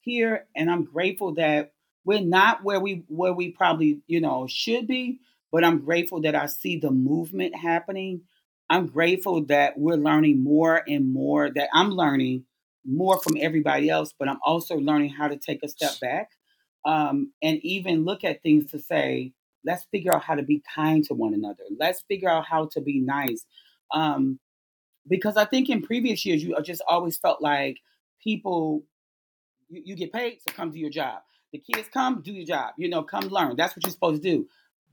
here, 0.00 0.46
and 0.56 0.70
I'm 0.70 0.84
grateful 0.84 1.34
that 1.34 1.72
we're 2.04 2.20
not 2.20 2.64
where 2.64 2.80
we 2.80 3.04
where 3.08 3.32
we 3.32 3.50
probably 3.50 4.00
you 4.06 4.20
know 4.20 4.46
should 4.48 4.86
be, 4.86 5.20
but 5.52 5.64
I'm 5.64 5.80
grateful 5.84 6.20
that 6.22 6.34
I 6.34 6.46
see 6.46 6.78
the 6.78 6.90
movement 6.90 7.54
happening. 7.56 8.22
I'm 8.68 8.86
grateful 8.86 9.44
that 9.46 9.78
we're 9.78 9.96
learning 9.96 10.42
more 10.44 10.82
and 10.86 11.12
more. 11.12 11.50
That 11.50 11.68
I'm 11.72 11.90
learning 11.90 12.44
more 12.84 13.18
from 13.20 13.36
everybody 13.38 13.90
else, 13.90 14.14
but 14.18 14.28
I'm 14.28 14.38
also 14.44 14.76
learning 14.76 15.10
how 15.10 15.28
to 15.28 15.36
take 15.36 15.62
a 15.62 15.68
step 15.68 15.98
back 16.00 16.30
um, 16.84 17.32
and 17.42 17.58
even 17.62 18.04
look 18.04 18.24
at 18.24 18.42
things 18.42 18.70
to 18.70 18.78
say, 18.78 19.32
let's 19.64 19.84
figure 19.90 20.14
out 20.14 20.22
how 20.22 20.34
to 20.34 20.42
be 20.42 20.62
kind 20.74 21.04
to 21.04 21.14
one 21.14 21.34
another. 21.34 21.64
Let's 21.78 22.02
figure 22.02 22.30
out 22.30 22.46
how 22.46 22.66
to 22.72 22.80
be 22.80 23.00
nice. 23.00 23.44
Um, 23.92 24.38
because 25.08 25.36
I 25.36 25.44
think 25.44 25.68
in 25.68 25.82
previous 25.82 26.24
years, 26.24 26.42
you 26.42 26.56
just 26.62 26.82
always 26.88 27.18
felt 27.18 27.42
like 27.42 27.78
people, 28.22 28.84
you, 29.68 29.82
you 29.84 29.96
get 29.96 30.12
paid, 30.12 30.38
so 30.46 30.54
come 30.54 30.70
do 30.70 30.78
your 30.78 30.90
job. 30.90 31.20
The 31.52 31.58
kids 31.58 31.88
come, 31.92 32.22
do 32.22 32.32
your 32.32 32.46
job. 32.46 32.74
You 32.78 32.88
know, 32.88 33.02
come 33.02 33.24
learn. 33.28 33.56
That's 33.56 33.76
what 33.76 33.84
you're 33.84 33.92
supposed 33.92 34.22
to 34.22 34.30
do. 34.30 34.46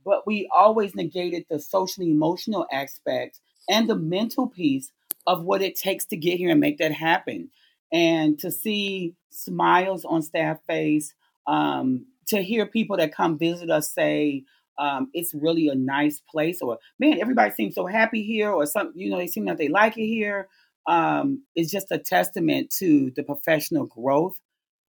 But 0.06 0.26
we 0.26 0.50
always 0.56 0.96
negated 0.96 1.46
the 1.50 1.60
social 1.60 2.04
emotional 2.04 2.66
aspect 2.72 3.40
and 3.70 3.90
the 3.90 3.96
mental 3.96 4.48
piece 4.48 4.92
of 5.26 5.44
what 5.44 5.62
it 5.62 5.76
takes 5.76 6.06
to 6.06 6.18
get 6.18 6.38
here 6.38 6.52
and 6.52 6.60
make 6.60 6.78
that 6.78 6.94
happen. 6.94 7.50
And 7.92 8.40
to 8.40 8.52
see 8.52 9.16
smiles 9.30 10.06
on 10.06 10.22
staff 10.22 10.60
face, 10.68 11.14
um, 11.46 12.06
to 12.28 12.42
hear 12.42 12.66
people 12.66 12.98
that 12.98 13.14
come 13.14 13.38
visit 13.38 13.70
us 13.70 13.94
say, 13.94 14.44
um, 14.78 15.10
it's 15.14 15.34
really 15.34 15.70
a 15.70 15.76
nice 15.76 16.22
place, 16.30 16.62
or 16.62 16.78
man, 17.00 17.20
everybody 17.20 17.52
seems 17.52 17.76
so 17.76 17.86
happy 17.88 18.24
here, 18.24 18.52
or 18.52 18.66
something, 18.66 19.00
you 19.00 19.10
know, 19.10 19.18
they 19.18 19.28
seem 19.28 19.46
like 19.46 19.58
they 19.58 19.70
like 19.70 19.98
it 19.98 20.06
here. 20.06 20.48
Um, 20.88 21.44
it's 21.56 21.72
just 21.72 21.92
a 21.92 21.98
testament 21.98 22.70
to 22.78 23.12
the 23.16 23.24
professional 23.24 23.86
growth 23.86 24.40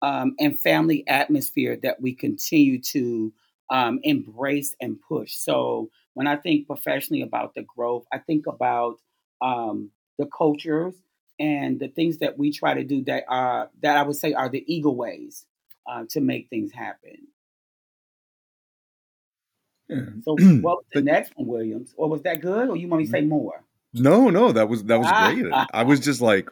um, 0.02 0.34
and 0.38 0.60
family 0.60 1.06
atmosphere 1.06 1.78
that 1.82 2.00
we 2.00 2.14
continue 2.14 2.80
to 2.80 3.32
um, 3.70 4.00
embrace 4.02 4.74
and 4.80 4.98
push. 5.00 5.34
So 5.34 5.90
when 6.14 6.26
I 6.26 6.36
think 6.36 6.66
professionally 6.66 7.22
about 7.22 7.54
the 7.54 7.62
growth, 7.62 8.06
I 8.12 8.18
think 8.18 8.46
about 8.46 8.98
um, 9.40 9.90
the 10.18 10.26
cultures 10.26 10.94
and 11.38 11.78
the 11.78 11.88
things 11.88 12.18
that 12.18 12.38
we 12.38 12.52
try 12.52 12.74
to 12.74 12.84
do 12.84 13.04
that 13.04 13.24
are 13.28 13.70
that 13.82 13.96
I 13.96 14.02
would 14.02 14.16
say 14.16 14.32
are 14.32 14.48
the 14.48 14.64
eagle 14.72 14.96
ways 14.96 15.44
uh, 15.86 16.04
to 16.10 16.20
make 16.20 16.48
things 16.48 16.72
happen. 16.72 17.28
Yeah. 19.88 20.06
So 20.22 20.36
what 20.60 20.78
was 20.78 20.86
the 20.92 21.02
next 21.02 21.32
one, 21.36 21.46
Williams? 21.46 21.94
Or 21.96 22.08
was 22.08 22.22
that 22.22 22.40
good? 22.40 22.68
Or 22.68 22.76
you 22.76 22.88
want 22.88 23.00
me 23.00 23.06
to 23.06 23.10
say 23.10 23.20
more? 23.20 23.62
No, 23.92 24.30
no, 24.30 24.52
that 24.52 24.68
was 24.68 24.84
that 24.84 24.98
was 24.98 25.10
great. 25.10 25.52
I 25.72 25.82
was 25.82 26.00
just 26.00 26.20
like, 26.20 26.50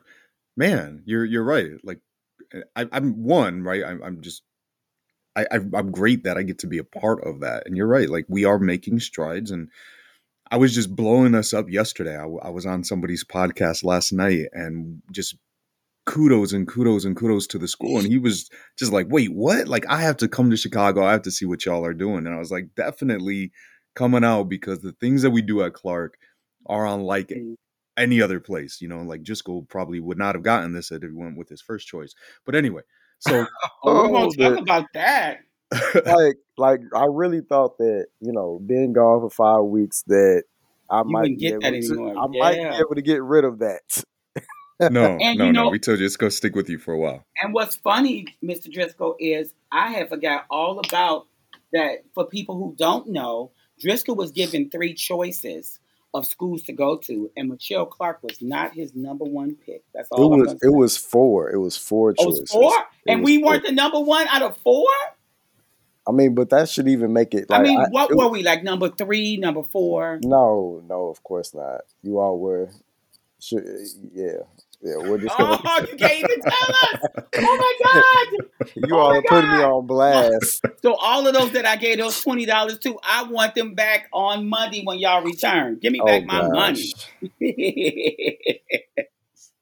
man, 0.57 1.03
you're 1.05 1.25
you're 1.25 1.45
right. 1.45 1.73
Like, 1.83 2.01
I, 2.77 2.87
am 2.93 3.25
one, 3.25 3.63
right? 3.63 3.85
I'm, 3.85 4.03
I'm 4.03 4.21
just, 4.23 4.43
I, 5.37 5.47
I'm 5.53 5.91
great 5.91 6.25
that 6.25 6.37
I 6.37 6.43
get 6.43 6.59
to 6.61 6.67
be 6.67 6.79
a 6.79 6.85
part 6.85 7.25
of 7.25 7.41
that. 7.41 7.65
And 7.67 7.77
you're 7.77 7.87
right. 7.87 8.09
Like, 8.09 8.27
we 8.29 8.45
are 8.45 8.59
making 8.59 9.01
strides, 9.01 9.51
and 9.51 9.69
I 10.51 10.57
was 10.57 10.75
just 10.75 10.95
blowing 10.95 11.35
us 11.35 11.53
up 11.53 11.69
yesterday. 11.69 12.17
I, 12.17 12.25
I 12.25 12.51
was 12.51 12.67
on 12.67 12.85
somebody's 12.85 13.25
podcast 13.25 13.83
last 13.83 14.13
night, 14.13 14.47
and 14.53 15.03
just 15.11 15.37
kudos 16.07 16.53
and 16.53 16.69
kudos 16.69 17.05
and 17.05 17.17
kudos 17.17 17.47
to 17.49 17.59
the 17.59 17.67
school. 17.67 17.99
And 17.99 18.07
he 18.07 18.19
was 18.19 18.51
just 18.79 18.93
like, 18.93 19.07
wait, 19.11 19.33
what? 19.33 19.69
Like, 19.69 19.87
I 19.89 20.01
have 20.03 20.19
to 20.19 20.29
come 20.29 20.51
to 20.51 20.57
Chicago. 20.57 21.05
I 21.05 21.13
have 21.13 21.23
to 21.23 21.31
see 21.31 21.47
what 21.47 21.65
y'all 21.65 21.85
are 21.85 21.95
doing. 21.95 22.27
And 22.27 22.35
I 22.35 22.39
was 22.39 22.51
like, 22.51 22.75
definitely 22.77 23.53
coming 23.95 24.25
out 24.25 24.45
because 24.45 24.81
the 24.81 24.93
things 24.93 25.23
that 25.23 25.31
we 25.31 25.43
do 25.43 25.63
at 25.63 25.75
Clark 25.75 26.19
are 26.67 26.87
unlike 26.87 27.29
mm. 27.29 27.55
any 27.97 28.21
other 28.21 28.39
place. 28.39 28.81
You 28.81 28.89
know, 28.89 29.03
like 29.03 29.23
Driscoll 29.23 29.63
probably 29.63 29.99
would 30.01 30.19
not 30.19 30.35
have 30.35 30.45
gotten 30.45 30.73
this 30.73 30.93
if 30.93 31.03
he 31.03 31.09
went 31.11 31.39
with 31.39 31.49
his 31.49 31.63
first 31.63 31.89
choice. 31.89 32.15
But 32.45 32.55
anyway, 32.55 32.83
so 33.27 33.47
oh, 33.85 34.07
we 34.07 34.13
won't 34.13 34.39
talk 34.39 34.59
about 34.59 34.87
that. 34.95 35.39
like, 36.07 36.37
like 36.57 36.81
I 36.95 37.07
really 37.11 37.41
thought 37.41 37.79
that 37.79 38.07
you 38.21 38.33
know, 38.33 38.61
being 38.65 38.93
gone 38.93 39.21
for 39.21 39.31
five 39.31 39.65
weeks, 39.65 40.03
that 40.07 40.45
I 40.91 40.99
you 41.01 41.05
might 41.07 41.39
get 41.39 41.61
that 41.61 41.75
anymore. 41.75 42.15
To, 42.15 42.21
I 42.21 42.27
yeah. 42.31 42.41
might 42.41 42.71
be 42.71 42.77
able 42.77 42.95
to 42.95 43.03
get 43.03 43.23
rid 43.23 43.45
of 43.45 43.59
that. 43.61 44.05
no, 44.81 45.19
and, 45.21 45.39
no, 45.39 45.51
know, 45.51 45.65
no. 45.65 45.71
We 45.71 45.79
told 45.79 45.99
you 45.99 46.07
it's 46.07 46.17
gonna 46.17 46.31
stick 46.31 46.55
with 46.55 46.69
you 46.69 46.79
for 46.79 46.93
a 46.93 46.99
while. 46.99 47.25
And 47.43 47.55
what's 47.55 47.77
funny, 47.77 48.27
Mr. 48.43 48.73
Driscoll, 48.73 49.17
is 49.19 49.53
I 49.73 49.93
have 49.93 50.09
forgot 50.09 50.45
all 50.51 50.79
about 50.79 51.27
that. 51.73 52.05
For 52.15 52.27
people 52.27 52.57
who 52.57 52.75
don't 52.77 53.09
know, 53.09 53.53
Driscoll 53.81 54.17
was 54.17 54.31
given 54.31 54.71
three 54.71 54.95
choices 54.95 55.81
of 56.15 56.25
schools 56.25 56.63
to 56.63 56.73
go 56.73 56.97
to, 56.97 57.31
and 57.37 57.49
Michele 57.49 57.85
Clark 57.85 58.23
was 58.23 58.41
not 58.41 58.73
his 58.73 58.95
number 58.95 59.25
one 59.25 59.57
pick. 59.57 59.83
That's 59.93 60.09
all. 60.11 60.33
It 60.33 60.39
was. 60.39 60.53
It 60.63 60.73
was 60.73 60.97
four. 60.97 61.51
It 61.51 61.59
was 61.59 61.77
four 61.77 62.15
oh, 62.19 62.25
choices. 62.25 62.51
four, 62.51 62.73
it 62.73 63.13
and 63.13 63.25
we 63.25 63.39
weren't 63.39 63.67
the 63.67 63.73
number 63.73 64.01
one 64.01 64.27
out 64.29 64.43
of 64.43 64.57
four. 64.59 64.87
I 66.07 66.13
mean, 66.13 66.35
but 66.35 66.51
that 66.51 66.69
should 66.69 66.87
even 66.87 67.13
make 67.13 67.35
it. 67.35 67.51
Like, 67.51 67.61
I 67.61 67.63
mean, 67.63 67.85
what 67.91 68.13
I, 68.13 68.15
were 68.15 68.29
we 68.29 68.43
like? 68.43 68.63
Number 68.63 68.91
three, 68.91 69.37
number 69.37 69.63
four? 69.63 70.21
No, 70.23 70.83
no, 70.87 71.09
of 71.09 71.23
course 71.23 71.55
not. 71.55 71.83
You 72.03 72.21
all 72.21 72.39
were. 72.39 72.71
Should, 73.41 73.67
yeah, 74.15 74.45
yeah, 74.85 74.99
we're 74.99 75.17
just 75.17 75.37
gonna... 75.39 75.59
Oh, 75.65 75.87
you 75.91 75.97
can't 75.97 76.13
even 76.13 76.41
tell 76.43 76.53
us! 76.53 77.01
Oh 77.37 77.57
my 77.57 77.75
god! 77.85 78.71
You 78.77 78.95
oh 78.95 78.99
all 78.99 79.17
are 79.17 79.23
putting 79.23 79.51
me 79.51 79.57
on 79.57 79.87
blast. 79.87 80.61
So 80.83 80.95
all 80.97 81.27
of 81.27 81.33
those 81.33 81.53
that 81.53 81.65
I 81.65 81.77
gave 81.77 81.97
those 81.97 82.21
twenty 82.21 82.45
dollars 82.45 82.79
to, 82.81 82.99
I 83.03 83.23
want 83.23 83.55
them 83.55 83.75
back 83.75 84.11
on 84.13 84.47
Monday 84.47 84.85
when 84.85 84.99
y'all 84.99 85.23
return. 85.23 85.79
Give 85.81 85.91
me 85.91 86.01
oh, 86.03 86.07
back 86.07 86.27
my 86.27 86.47
money. 86.49 86.93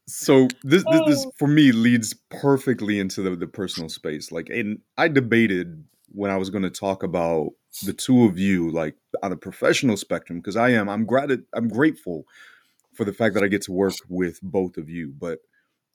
so 0.09 0.49
this, 0.64 0.83
this, 0.91 1.00
this 1.07 1.25
oh. 1.25 1.33
for 1.38 1.47
me 1.47 1.71
leads 1.71 2.17
perfectly 2.31 2.99
into 2.99 3.23
the, 3.23 3.37
the 3.37 3.47
personal 3.47 3.88
space. 3.88 4.33
Like, 4.33 4.49
and 4.49 4.81
I 4.99 5.07
debated 5.07 5.85
when 6.11 6.33
I 6.33 6.37
was 6.37 6.50
going 6.50 6.64
to 6.64 6.71
talk 6.71 7.05
about 7.05 7.50
the 7.85 7.93
two 7.93 8.25
of 8.25 8.41
you, 8.41 8.73
like 8.73 8.97
on 9.23 9.31
a 9.31 9.37
professional 9.37 9.97
spectrum, 9.97 10.41
because 10.41 10.57
I 10.57 10.71
am. 10.71 10.88
I'm 10.88 11.07
grat- 11.07 11.31
I'm 11.55 11.69
grateful 11.69 12.26
for 12.95 13.05
the 13.05 13.13
fact 13.13 13.35
that 13.35 13.45
I 13.45 13.49
get 13.49 13.63
to 13.63 13.73
work 13.73 13.95
with 14.09 14.39
both 14.43 14.77
of 14.77 14.89
you. 14.89 15.13
But 15.17 15.39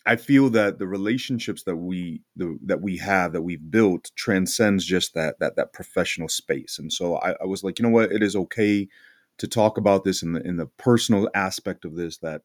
I 0.06 0.16
feel 0.16 0.50
that 0.51 0.80
the 0.80 0.88
relationships 0.88 1.63
that 1.63 1.75
we 1.75 2.22
the, 2.36 2.58
that 2.66 2.82
we 2.82 2.98
have 2.98 3.34
that 3.34 3.42
we've 3.42 3.70
built 3.70 4.12
transcends 4.16 4.86
just 4.86 5.13
that 5.13 5.39
that 5.39 5.58
that 5.58 5.74
professional 5.74 6.30
space. 6.30 6.80
And 6.80 6.92
so 6.92 7.18
I, 7.18 7.32
I 7.42 7.46
was 7.46 7.63
like, 7.63 7.77
you 7.77 7.84
know 7.84 7.89
what, 7.89 8.12
it 8.12 8.24
is 8.24 8.36
okay 8.36 8.88
to 9.38 9.48
talk 9.48 9.77
about 9.77 10.04
this 10.04 10.24
in 10.24 10.34
the 10.34 10.42
in 10.42 10.58
the 10.58 10.68
personal 10.68 11.30
aspect 11.36 11.84
of 11.86 11.96
this. 11.96 12.18
That 12.20 12.42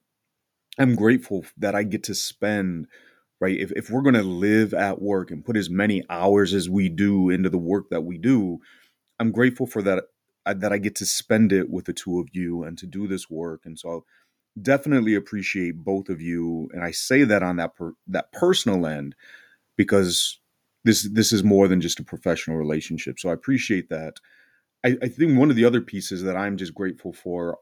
I'm 0.79 0.97
grateful 0.97 1.45
that 1.57 1.75
I 1.75 1.85
get 1.85 2.03
to 2.05 2.15
spend 2.15 2.89
right. 3.41 3.59
If 3.59 3.71
if 3.73 3.91
we're 3.91 4.03
going 4.03 4.15
to 4.15 4.23
live 4.23 4.75
at 4.75 5.01
work 5.01 5.31
and 5.31 5.45
put 5.45 5.57
as 5.57 5.71
many 5.71 6.03
hours 6.11 6.55
as 6.55 6.69
we 6.69 6.89
do 6.89 7.31
into 7.31 7.49
the 7.49 7.59
work 7.59 7.91
that 7.91 8.03
we 8.03 8.19
do, 8.19 8.59
I'm 9.21 9.31
grateful 9.31 9.67
for 9.67 9.83
that 9.83 10.05
that 10.45 10.73
I 10.73 10.79
get 10.79 10.97
to 10.97 11.07
spend 11.07 11.53
it 11.53 11.71
with 11.71 11.85
the 11.85 11.93
two 11.93 12.19
of 12.19 12.29
you 12.33 12.65
and 12.65 12.77
to 12.79 12.87
do 12.87 13.07
this 13.07 13.31
work. 13.31 13.61
And 13.65 13.79
so 13.79 14.05
definitely 14.61 15.15
appreciate 15.15 15.77
both 15.77 16.09
of 16.09 16.21
you, 16.21 16.69
and 16.73 16.85
I 16.85 16.91
say 16.91 17.25
that 17.25 17.43
on 17.43 17.57
that 17.57 17.75
per, 17.75 17.93
that 18.09 18.33
personal 18.33 18.87
end 18.87 19.15
because 19.77 20.39
this 20.85 21.09
this 21.13 21.33
is 21.33 21.45
more 21.45 21.69
than 21.69 21.81
just 21.81 22.01
a 22.01 22.05
professional 22.05 22.57
relationship. 22.57 23.19
So 23.19 23.31
I 23.31 23.33
appreciate 23.33 23.89
that. 23.91 24.17
I, 24.85 24.97
I 25.03 25.09
think 25.09 25.39
one 25.39 25.51
of 25.51 25.57
the 25.57 25.65
other 25.65 25.81
pieces 25.81 26.23
that 26.23 26.37
I'm 26.37 26.57
just 26.57 26.75
grateful 26.75 27.13
for, 27.13 27.59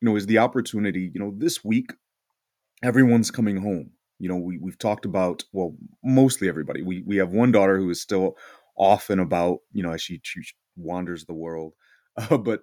you 0.00 0.08
know, 0.08 0.16
is 0.16 0.26
the 0.26 0.38
opportunity. 0.38 1.10
You 1.12 1.20
know, 1.20 1.34
this 1.36 1.64
week 1.64 1.92
everyone's 2.82 3.30
coming 3.30 3.56
home. 3.56 3.90
You 4.18 4.28
know, 4.28 4.36
we 4.36 4.58
we've 4.58 4.78
talked 4.78 5.04
about 5.04 5.44
well, 5.52 5.74
mostly 6.04 6.48
everybody. 6.48 6.82
We 6.82 7.02
we 7.06 7.16
have 7.16 7.30
one 7.30 7.52
daughter 7.52 7.78
who 7.78 7.90
is 7.90 8.00
still 8.00 8.36
off 8.76 9.10
and 9.10 9.20
about. 9.20 9.58
You 9.72 9.82
know, 9.82 9.92
as 9.92 10.02
she, 10.02 10.20
she 10.22 10.42
wanders 10.76 11.24
the 11.26 11.34
world, 11.34 11.74
uh, 12.16 12.36
but 12.38 12.62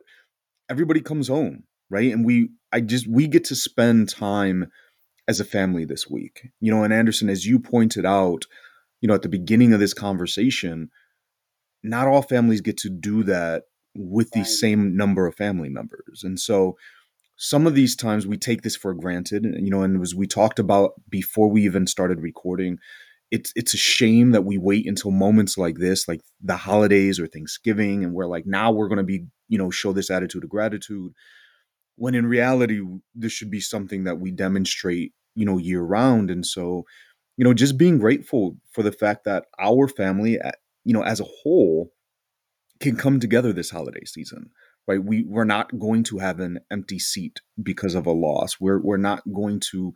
everybody 0.70 1.02
comes 1.02 1.28
home 1.28 1.64
right? 1.90 2.12
And 2.12 2.26
we, 2.26 2.50
I 2.72 2.82
just, 2.82 3.08
we 3.08 3.28
get 3.28 3.44
to 3.46 3.56
spend 3.56 4.10
time 4.10 4.72
as 5.28 5.40
a 5.40 5.46
family 5.46 5.86
this 5.86 6.10
week, 6.10 6.50
you 6.60 6.72
know. 6.72 6.84
And 6.84 6.94
Anderson, 6.94 7.30
as 7.30 7.46
you 7.46 7.60
pointed 7.60 8.06
out, 8.06 8.46
you 9.02 9.08
know, 9.08 9.14
at 9.14 9.22
the 9.22 9.30
beginning 9.30 9.74
of 9.74 9.80
this 9.80 9.94
conversation, 9.94 10.90
not 11.84 12.08
all 12.08 12.22
families 12.22 12.62
get 12.62 12.78
to 12.78 12.90
do 12.90 13.24
that 13.24 13.64
with 13.96 14.32
the 14.32 14.44
same 14.44 14.96
number 14.96 15.28
of 15.28 15.36
family 15.36 15.70
members, 15.70 16.24
and 16.24 16.40
so 16.40 16.76
some 17.38 17.68
of 17.68 17.76
these 17.76 17.96
times 17.96 18.26
we 18.26 18.38
take 18.38 18.64
this 18.64 18.76
for 18.76 18.94
granted, 18.94 19.46
you 19.60 19.70
know. 19.70 19.84
And 19.84 20.02
as 20.02 20.16
we 20.16 20.28
talked 20.28 20.60
about 20.60 20.94
before 21.10 21.50
we 21.50 21.64
even 21.66 21.86
started 21.88 22.20
recording, 22.20 22.80
it's 23.32 23.54
it's 23.56 23.74
a 23.74 23.78
shame 23.78 24.32
that 24.32 24.46
we 24.46 24.58
wait 24.58 24.88
until 24.88 25.12
moments 25.12 25.58
like 25.58 25.78
this, 25.78 26.08
like 26.08 26.22
the 26.42 26.58
holidays 26.58 27.20
or 27.20 27.28
Thanksgiving, 27.28 28.04
and 28.04 28.14
we're 28.14 28.26
like, 28.26 28.46
now 28.46 28.72
we're 28.72 28.88
going 28.88 28.98
to 28.98 29.04
be, 29.04 29.26
you 29.48 29.58
know, 29.58 29.70
show 29.70 29.94
this 29.94 30.10
attitude 30.10 30.44
of 30.44 30.50
gratitude 30.50 31.14
when 31.98 32.16
in 32.16 32.26
reality 32.26 32.82
this 33.14 33.32
should 33.32 33.52
be 33.52 33.62
something 33.62 34.04
that 34.06 34.20
we 34.20 34.32
demonstrate 34.32 35.14
you 35.36 35.46
know 35.46 35.58
year 35.58 35.82
round 35.82 36.32
and 36.32 36.46
so 36.46 36.86
you 37.38 37.44
know 37.44 37.54
just 37.54 37.78
being 37.78 37.98
grateful 37.98 38.58
for 38.72 38.84
the 38.84 38.92
fact 38.92 39.26
that 39.26 39.46
our 39.60 39.88
family 39.88 40.40
you 40.84 40.94
know 40.94 41.04
as 41.04 41.20
a 41.20 41.26
whole 41.44 41.92
can 42.80 42.96
come 42.96 43.20
together 43.20 43.52
this 43.52 43.70
holiday 43.70 44.06
season 44.06 44.50
right? 44.88 45.04
We 45.04 45.24
we're 45.24 45.44
not 45.44 45.78
going 45.78 46.04
to 46.06 46.18
have 46.18 46.40
an 46.40 46.60
empty 46.72 46.98
seat 46.98 47.42
because 47.62 47.94
of 47.94 48.06
a 48.06 48.12
loss. 48.12 48.60
We're 48.60 48.80
we're 48.80 48.98
not 48.98 49.22
going 49.32 49.60
to 49.72 49.94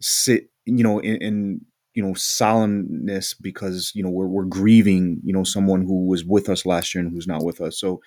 sit, 0.00 0.50
you 0.66 0.82
know, 0.82 0.98
in, 0.98 1.16
in 1.16 1.60
you 1.94 2.02
know 2.02 2.12
solemnness 2.12 3.34
because 3.40 3.92
you 3.94 4.02
know 4.02 4.10
we're 4.10 4.26
we're 4.26 4.44
grieving, 4.44 5.20
you 5.24 5.32
know, 5.32 5.44
someone 5.44 5.82
who 5.82 6.06
was 6.06 6.24
with 6.24 6.48
us 6.48 6.66
last 6.66 6.94
year 6.94 7.02
and 7.02 7.12
who's 7.12 7.28
not 7.28 7.44
with 7.44 7.60
us. 7.60 7.80
So 7.80 8.00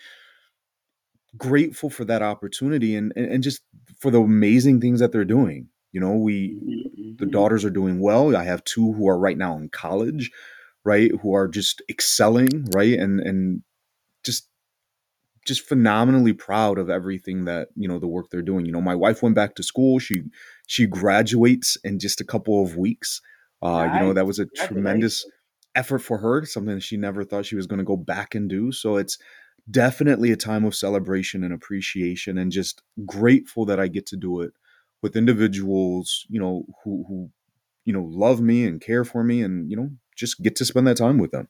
grateful 1.38 1.90
for 1.90 2.06
that 2.06 2.22
opportunity 2.22 2.96
and, 2.96 3.14
and, 3.16 3.26
and 3.26 3.44
just 3.44 3.62
for 4.00 4.12
the 4.12 4.22
amazing 4.22 4.82
things 4.82 5.00
that 5.00 5.12
they're 5.12 5.26
doing. 5.26 5.68
You 5.92 6.00
know, 6.00 6.16
we 6.16 6.56
mm-hmm. 6.56 7.16
the 7.18 7.26
daughters 7.26 7.66
are 7.66 7.70
doing 7.70 8.00
well. 8.00 8.36
I 8.36 8.44
have 8.44 8.64
two 8.64 8.94
who 8.94 9.08
are 9.10 9.20
right 9.20 9.38
now 9.38 9.58
in 9.58 9.70
college, 9.70 10.32
right, 10.86 11.12
who 11.22 11.34
are 11.34 11.48
just 11.48 11.82
excelling, 11.90 12.68
right, 12.74 12.98
and 12.98 13.20
and 13.20 13.62
just 14.24 14.48
just 15.46 15.68
phenomenally 15.68 16.34
proud 16.34 16.78
of 16.78 16.90
everything 16.90 17.46
that 17.46 17.70
you 17.76 17.90
know 17.90 18.00
the 18.00 18.08
work 18.08 18.28
they're 18.30 18.42
doing. 18.42 18.66
You 18.66 18.72
know, 18.72 18.82
my 18.82 18.96
wife 18.96 19.22
went 19.22 19.36
back 19.36 19.56
to 19.56 19.64
school. 19.64 20.00
She 20.00 20.24
she 20.66 20.88
graduates 20.88 21.78
in 21.84 22.00
just 22.00 22.22
a 22.22 22.26
couple 22.26 22.64
of 22.64 22.78
weeks. 22.78 23.22
Uh, 23.62 23.86
nice. 23.86 24.00
You 24.00 24.08
know, 24.08 24.14
that 24.14 24.26
was 24.26 24.40
a 24.40 24.46
tremendous 24.46 25.26
effort 25.76 26.00
for 26.00 26.20
her. 26.20 26.46
Something 26.46 26.80
she 26.80 26.96
never 26.96 27.26
thought 27.26 27.46
she 27.46 27.58
was 27.58 27.68
going 27.68 27.80
to 27.80 27.86
go 27.86 27.98
back 27.98 28.34
and 28.34 28.50
do. 28.50 28.72
So 28.72 28.96
it's 28.96 29.18
definitely 29.70 30.32
a 30.32 30.38
time 30.38 30.66
of 30.66 30.76
celebration 30.76 31.44
and 31.44 31.54
appreciation, 31.54 32.38
and 32.38 32.52
just 32.52 32.82
grateful 33.06 33.66
that 33.66 33.80
I 33.80 33.88
get 33.88 34.06
to 34.08 34.18
do 34.18 34.42
it 34.42 34.54
with 35.02 35.16
individuals. 35.16 36.26
You 36.30 36.40
know, 36.40 36.66
who 36.84 37.06
who 37.08 37.32
you 37.86 37.94
know 37.94 38.04
love 38.04 38.42
me 38.42 38.66
and 38.66 38.82
care 38.82 39.04
for 39.04 39.24
me, 39.24 39.42
and 39.42 39.70
you 39.70 39.78
know 39.78 39.92
just 40.16 40.42
get 40.42 40.56
to 40.58 40.66
spend 40.66 40.88
that 40.88 40.98
time 40.98 41.18
with 41.18 41.32
them. 41.32 41.48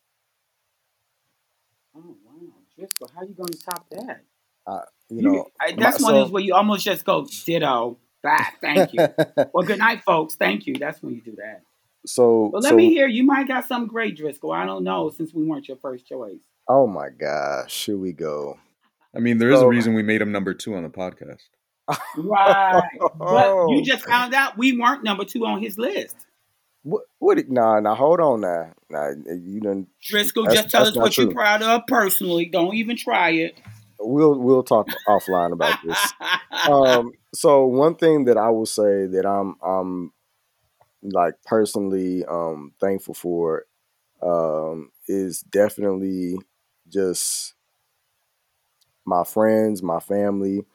Oh, 1.95 2.15
wow. 2.25 2.53
Driscoll, 2.77 3.09
how 3.13 3.21
are 3.21 3.25
you 3.25 3.33
going 3.33 3.49
to 3.49 3.59
top 3.59 3.85
that? 3.91 4.23
Uh, 4.65 4.81
you, 5.09 5.17
you 5.17 5.21
know, 5.23 5.47
I, 5.59 5.73
that's 5.73 5.99
my, 5.99 6.05
one 6.05 6.13
so, 6.13 6.19
of 6.19 6.25
those 6.25 6.31
where 6.31 6.43
you 6.43 6.53
almost 6.53 6.85
just 6.85 7.03
go 7.03 7.27
ditto 7.45 7.97
back. 8.23 8.59
Thank 8.61 8.93
you. 8.93 9.07
well, 9.53 9.65
good 9.65 9.79
night, 9.79 10.03
folks. 10.03 10.35
Thank 10.35 10.67
you. 10.67 10.75
That's 10.75 11.01
when 11.01 11.15
you 11.15 11.21
do 11.21 11.35
that. 11.37 11.63
So, 12.05 12.49
well, 12.51 12.61
let 12.61 12.69
so, 12.69 12.75
me 12.75 12.89
hear. 12.89 13.07
You 13.07 13.23
might 13.23 13.47
got 13.47 13.67
something 13.67 13.87
great, 13.87 14.17
Driscoll. 14.17 14.51
I 14.51 14.65
don't 14.65 14.83
know 14.83 15.09
since 15.09 15.33
we 15.33 15.43
weren't 15.43 15.67
your 15.67 15.77
first 15.77 16.07
choice. 16.07 16.39
Oh 16.73 16.87
my 16.87 17.09
gosh, 17.09 17.85
here 17.85 17.97
we 17.97 18.13
go. 18.13 18.57
I 19.13 19.19
mean, 19.19 19.39
there 19.39 19.49
is 19.49 19.59
so, 19.59 19.63
is 19.63 19.65
a 19.65 19.67
reason 19.67 19.93
we 19.93 20.03
made 20.03 20.21
him 20.21 20.31
number 20.31 20.53
two 20.53 20.73
on 20.73 20.83
the 20.83 20.89
podcast. 20.89 21.41
right, 22.15 22.81
but 23.17 23.67
you 23.67 23.81
just 23.85 24.05
found 24.05 24.33
out 24.33 24.57
we 24.57 24.79
weren't 24.79 25.03
number 25.03 25.25
two 25.25 25.45
on 25.45 25.61
his 25.61 25.77
list. 25.77 26.15
What? 26.83 27.03
What? 27.19 27.49
Nah, 27.49 27.81
nah. 27.81 27.93
Hold 27.93 28.21
on, 28.21 28.39
now. 28.39 28.71
Nah, 28.89 29.09
you 29.27 29.59
done. 29.59 29.87
Driscoll, 30.01 30.45
just 30.45 30.69
tell 30.69 30.87
us 30.87 30.95
what 30.95 31.11
true. 31.11 31.25
you're 31.25 31.33
proud 31.33 31.61
of 31.61 31.81
personally. 31.87 32.45
Don't 32.45 32.73
even 32.75 32.95
try 32.95 33.31
it. 33.31 33.59
We'll 33.99 34.39
we'll 34.39 34.63
talk 34.63 34.87
offline 35.07 35.51
about 35.51 35.77
this. 35.85 36.13
Um, 36.69 37.13
so 37.33 37.65
one 37.65 37.95
thing 37.95 38.25
that 38.25 38.37
I 38.37 38.51
will 38.51 38.67
say 38.67 39.07
that 39.07 39.25
I'm 39.25 39.55
I'm 39.65 40.11
like 41.01 41.33
personally 41.43 42.23
um 42.25 42.73
thankful 42.79 43.15
for 43.15 43.65
um 44.21 44.91
is 45.07 45.41
definitely 45.41 46.37
just 46.91 47.55
my 49.05 49.23
friends, 49.23 49.81
my 49.81 49.99
family, 49.99 50.65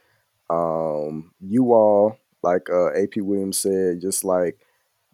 um, 0.51 1.33
you 1.41 1.73
all, 1.73 2.19
like 2.43 2.69
uh, 2.71 2.89
AP 2.95 3.23
Williams 3.23 3.59
said, 3.59 4.01
just 4.01 4.25
like 4.25 4.59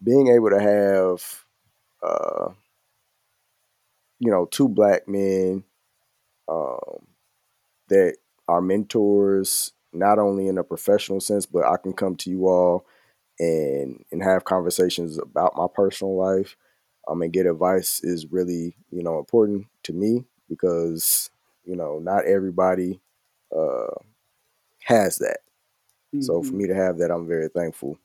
being 0.03 0.29
able 0.29 0.49
to 0.49 0.61
have, 0.61 1.45
uh, 2.03 2.53
you 4.19 4.31
know, 4.31 4.45
two 4.45 4.67
black 4.67 5.07
men 5.07 5.63
um, 6.49 7.07
that 7.89 8.17
are 8.47 8.61
mentors, 8.61 9.73
not 9.93 10.19
only 10.19 10.47
in 10.47 10.57
a 10.57 10.63
professional 10.63 11.19
sense, 11.19 11.45
but 11.45 11.65
I 11.65 11.77
can 11.77 11.93
come 11.93 12.15
to 12.17 12.29
you 12.29 12.47
all 12.47 12.85
and 13.39 14.03
and 14.11 14.23
have 14.23 14.45
conversations 14.45 15.17
about 15.19 15.55
my 15.57 15.67
personal 15.73 16.17
life 16.17 16.57
um, 17.07 17.21
and 17.21 17.33
get 17.33 17.47
advice 17.47 18.01
is 18.03 18.27
really 18.31 18.75
you 18.91 19.03
know 19.03 19.19
important 19.19 19.67
to 19.83 19.93
me 19.93 20.25
because 20.53 21.29
you 21.65 21.75
know 21.75 21.99
not 21.99 22.25
everybody 22.25 22.99
uh, 23.55 23.93
has 24.83 25.17
that. 25.17 25.39
Mm-hmm. 26.13 26.21
So 26.21 26.41
for 26.41 26.49
mm-hmm. 26.49 26.57
me 26.57 26.67
to 26.67 26.75
have 26.75 26.97
that, 26.99 27.11
I'm 27.11 27.27
very 27.27 27.49
thankful. 27.49 27.97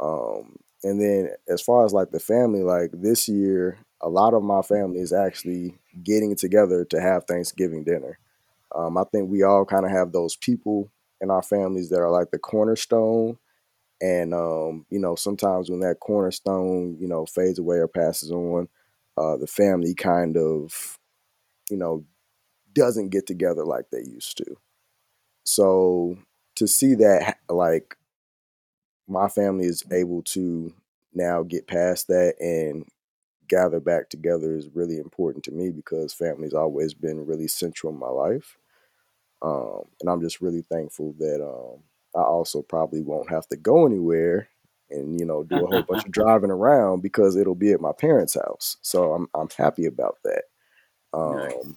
Um, 0.00 0.56
and 0.84 1.00
then 1.00 1.30
as 1.48 1.60
far 1.60 1.84
as 1.84 1.92
like 1.92 2.10
the 2.10 2.20
family, 2.20 2.62
like 2.62 2.90
this 2.92 3.28
year, 3.28 3.78
a 4.00 4.08
lot 4.08 4.34
of 4.34 4.42
my 4.42 4.62
family 4.62 5.00
is 5.00 5.12
actually 5.12 5.74
getting 6.02 6.36
together 6.36 6.84
to 6.84 7.00
have 7.00 7.24
Thanksgiving 7.24 7.84
dinner. 7.84 8.18
Um, 8.74 8.96
I 8.96 9.04
think 9.10 9.30
we 9.30 9.42
all 9.42 9.64
kind 9.64 9.84
of 9.84 9.90
have 9.90 10.12
those 10.12 10.36
people 10.36 10.90
in 11.20 11.30
our 11.30 11.42
families 11.42 11.88
that 11.90 12.00
are 12.00 12.10
like 12.10 12.30
the 12.30 12.38
cornerstone. 12.38 13.38
And 14.00 14.32
um, 14.32 14.86
you 14.90 15.00
know, 15.00 15.16
sometimes 15.16 15.68
when 15.68 15.80
that 15.80 15.98
cornerstone, 16.00 16.96
you 17.00 17.08
know, 17.08 17.26
fades 17.26 17.58
away 17.58 17.78
or 17.78 17.88
passes 17.88 18.30
on, 18.30 18.68
uh, 19.16 19.36
the 19.36 19.48
family 19.48 19.94
kind 19.94 20.36
of, 20.36 20.97
you 21.70 21.76
know, 21.76 22.04
doesn't 22.74 23.10
get 23.10 23.26
together 23.26 23.64
like 23.64 23.90
they 23.90 24.02
used 24.02 24.36
to. 24.38 24.56
So 25.44 26.18
to 26.56 26.66
see 26.66 26.94
that, 26.96 27.38
like 27.48 27.96
my 29.06 29.28
family 29.28 29.66
is 29.66 29.84
able 29.90 30.22
to 30.22 30.72
now 31.14 31.42
get 31.42 31.66
past 31.66 32.08
that 32.08 32.34
and 32.40 32.86
gather 33.48 33.80
back 33.80 34.10
together 34.10 34.56
is 34.56 34.68
really 34.74 34.98
important 34.98 35.44
to 35.44 35.52
me 35.52 35.70
because 35.70 36.12
family's 36.12 36.54
always 36.54 36.94
been 36.94 37.26
really 37.26 37.48
central 37.48 37.92
in 37.92 37.98
my 37.98 38.08
life. 38.08 38.58
Um, 39.42 39.82
and 40.00 40.10
I'm 40.10 40.20
just 40.20 40.40
really 40.40 40.62
thankful 40.62 41.14
that 41.18 41.42
um, 41.42 41.82
I 42.14 42.22
also 42.24 42.62
probably 42.62 43.02
won't 43.02 43.30
have 43.30 43.46
to 43.48 43.56
go 43.56 43.86
anywhere 43.86 44.48
and 44.90 45.20
you 45.20 45.26
know 45.26 45.44
do 45.44 45.64
a 45.64 45.68
whole 45.68 45.82
bunch 45.82 46.04
of 46.04 46.10
driving 46.12 46.50
around 46.50 47.02
because 47.02 47.36
it'll 47.36 47.54
be 47.54 47.72
at 47.72 47.80
my 47.80 47.92
parents' 47.92 48.34
house. 48.34 48.76
So 48.82 49.12
I'm 49.12 49.28
I'm 49.34 49.48
happy 49.56 49.86
about 49.86 50.18
that. 50.24 50.44
Um, 51.12 51.36
nice. 51.36 51.74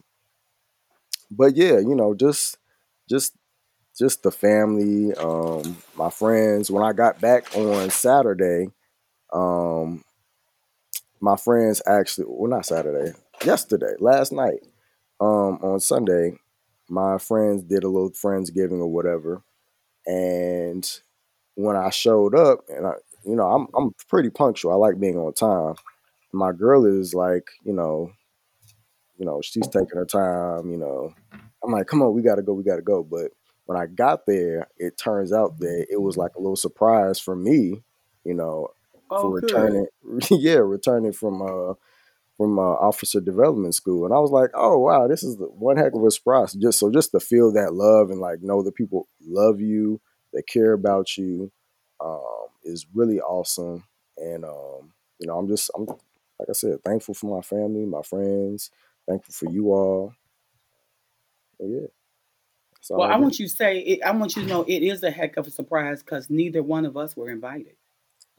But 1.30 1.56
yeah, 1.56 1.80
you 1.80 1.96
know, 1.96 2.14
just 2.14 2.58
just 3.10 3.36
just 3.98 4.24
the 4.24 4.32
family, 4.32 5.14
um, 5.16 5.78
my 5.96 6.10
friends. 6.10 6.72
When 6.72 6.84
I 6.84 6.94
got 6.94 7.22
back 7.22 7.56
on 7.56 7.90
Saturday, 7.90 8.70
um, 9.34 10.04
my 11.20 11.36
friends 11.36 11.82
actually, 11.88 12.26
well, 12.28 12.50
not 12.50 12.66
Saturday, 12.66 13.18
yesterday, 13.46 13.94
last 14.00 14.32
night, 14.32 14.60
um, 15.20 15.60
on 15.62 15.80
Sunday, 15.80 16.34
my 16.90 17.18
friends 17.18 17.64
did 17.64 17.84
a 17.84 17.90
little 17.90 18.12
friendsgiving 18.12 18.80
or 18.80 18.88
whatever, 18.88 19.44
and 20.08 20.90
when 21.56 21.76
I 21.76 21.90
showed 21.90 22.36
up, 22.36 22.62
and 22.70 22.88
I, 22.88 22.94
you 23.26 23.36
know, 23.36 23.48
I'm 23.48 23.68
I'm 23.76 23.94
pretty 24.10 24.30
punctual. 24.30 24.72
I 24.74 24.76
like 24.76 25.00
being 25.00 25.18
on 25.18 25.34
time. 25.34 25.76
My 26.34 26.52
girl 26.54 26.86
is 26.86 27.14
like, 27.14 27.50
you 27.64 27.74
know, 27.74 28.12
you 29.22 29.28
know, 29.28 29.40
she's 29.44 29.68
taking 29.68 29.96
her 29.96 30.06
time. 30.06 30.72
You 30.72 30.78
know, 30.78 31.14
I'm 31.64 31.72
like, 31.72 31.86
come 31.86 32.02
on, 32.02 32.14
we 32.14 32.24
gotta 32.24 32.42
go, 32.42 32.54
we 32.54 32.64
gotta 32.64 32.82
go, 32.82 33.04
but 33.04 33.30
when 33.66 33.78
I 33.78 33.86
got 33.86 34.26
there, 34.26 34.68
it 34.80 34.98
turns 34.98 35.32
out 35.32 35.60
that 35.60 35.86
it 35.92 36.02
was 36.02 36.18
like 36.18 36.32
a 36.36 36.40
little 36.40 36.56
surprise 36.56 37.20
for 37.20 37.36
me, 37.36 37.84
you 38.26 38.34
know, 38.34 38.70
oh, 39.12 39.22
for 39.22 39.32
returning, 39.32 39.86
yeah, 40.32 40.56
returning 40.56 41.12
from 41.14 41.44
uh 41.44 41.76
from 42.36 42.58
uh, 42.58 42.64
officer 42.64 43.22
development 43.22 43.76
school, 43.76 44.06
and 44.06 44.14
I 44.14 44.18
was 44.18 44.32
like, 44.32 44.50
oh 44.56 44.80
wow, 44.80 45.08
this 45.08 45.22
is 45.22 45.38
one 45.38 45.78
heck 45.78 45.94
of 45.94 46.04
a 46.04 46.10
surprise. 46.10 46.54
Just 46.54 46.80
so 46.80 46.90
just 46.90 47.12
to 47.12 47.20
feel 47.20 47.54
that 47.54 47.76
love 47.76 48.10
and 48.10 48.20
like 48.20 48.42
know 48.42 48.64
that 48.64 48.74
people 48.74 49.08
love 49.24 49.62
you, 49.62 50.02
they 50.34 50.42
care 50.42 50.74
about 50.74 51.16
you, 51.16 51.52
um, 52.04 52.48
is 52.64 52.88
really 52.96 53.22
awesome. 53.22 53.84
And 54.18 54.46
um, 54.46 54.94
you 55.20 55.28
know, 55.28 55.38
I'm 55.38 55.48
just 55.48 55.70
I'm 55.76 55.86
like 55.86 56.50
I 56.50 56.54
said, 56.54 56.84
thankful 56.84 57.14
for 57.14 57.36
my 57.36 57.44
family, 57.44 57.86
my 57.86 58.02
friends, 58.02 58.72
thankful 59.08 59.34
for 59.34 59.52
you 59.52 59.72
all. 59.72 60.14
yeah. 61.60 61.88
So 62.82 62.98
well, 62.98 63.12
I 63.12 63.18
want 63.18 63.38
you 63.38 63.48
to 63.48 63.54
say, 63.54 63.78
it, 63.78 64.00
I 64.04 64.12
want 64.12 64.36
you 64.36 64.42
to 64.42 64.48
know 64.48 64.64
it 64.64 64.82
is 64.82 65.04
a 65.04 65.12
heck 65.12 65.38
of 65.38 65.46
a 65.46 65.52
surprise 65.52 66.02
because 66.02 66.32
neither 66.32 66.64
one 66.64 66.86
of 66.86 66.98
us 66.98 67.16
were 67.16 67.30
invited. 67.30 67.76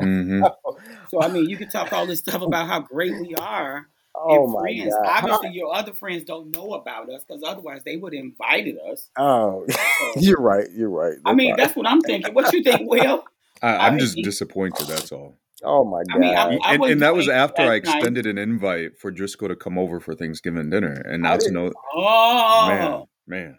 Mm-hmm. 0.02 0.44
so 1.10 1.22
I 1.22 1.28
mean, 1.28 1.48
you 1.48 1.56
can 1.56 1.68
talk 1.68 1.92
all 1.92 2.06
this 2.06 2.18
stuff 2.18 2.42
about 2.42 2.66
how 2.66 2.80
great 2.80 3.12
we 3.20 3.34
are. 3.36 3.86
Oh 4.14 4.46
my 4.46 4.60
friends. 4.60 4.94
God. 4.94 5.24
Obviously, 5.24 5.48
your 5.58 5.74
other 5.74 5.94
friends 5.94 6.24
don't 6.24 6.54
know 6.54 6.74
about 6.74 7.08
us 7.08 7.24
because 7.24 7.42
otherwise 7.42 7.80
they 7.82 7.96
would 7.96 8.12
have 8.12 8.22
invited 8.22 8.76
us. 8.78 9.08
Oh, 9.16 9.64
so, 9.66 10.20
you're 10.20 10.38
right. 10.38 10.68
You're 10.70 10.90
right. 10.90 11.16
I 11.24 11.32
mean, 11.32 11.56
that's 11.56 11.74
what 11.74 11.86
I'm 11.86 12.02
thinking. 12.02 12.34
What 12.34 12.52
you 12.52 12.62
think, 12.62 12.90
Will? 12.90 13.24
I, 13.62 13.88
am 13.88 13.98
just 13.98 14.16
disappointed. 14.16 14.86
That's 14.86 15.12
all. 15.12 15.38
Oh 15.64 15.84
my 15.84 16.02
god! 16.08 16.16
I 16.16 16.18
mean, 16.18 16.34
I, 16.34 16.70
I 16.70 16.74
and, 16.74 16.84
and, 16.84 17.02
that 17.02 17.14
was 17.14 17.28
after 17.28 17.62
I 17.62 17.76
extended 17.76 18.24
night. 18.24 18.32
an 18.32 18.38
invite 18.38 18.98
for 18.98 19.10
Driscoll 19.10 19.48
to 19.48 19.56
come 19.56 19.78
over 19.78 20.00
for 20.00 20.14
Thanksgiving 20.14 20.70
dinner, 20.70 20.92
and 20.92 21.22
now 21.22 21.36
to 21.36 21.50
know, 21.50 21.72
oh 21.94 23.06
man, 23.26 23.58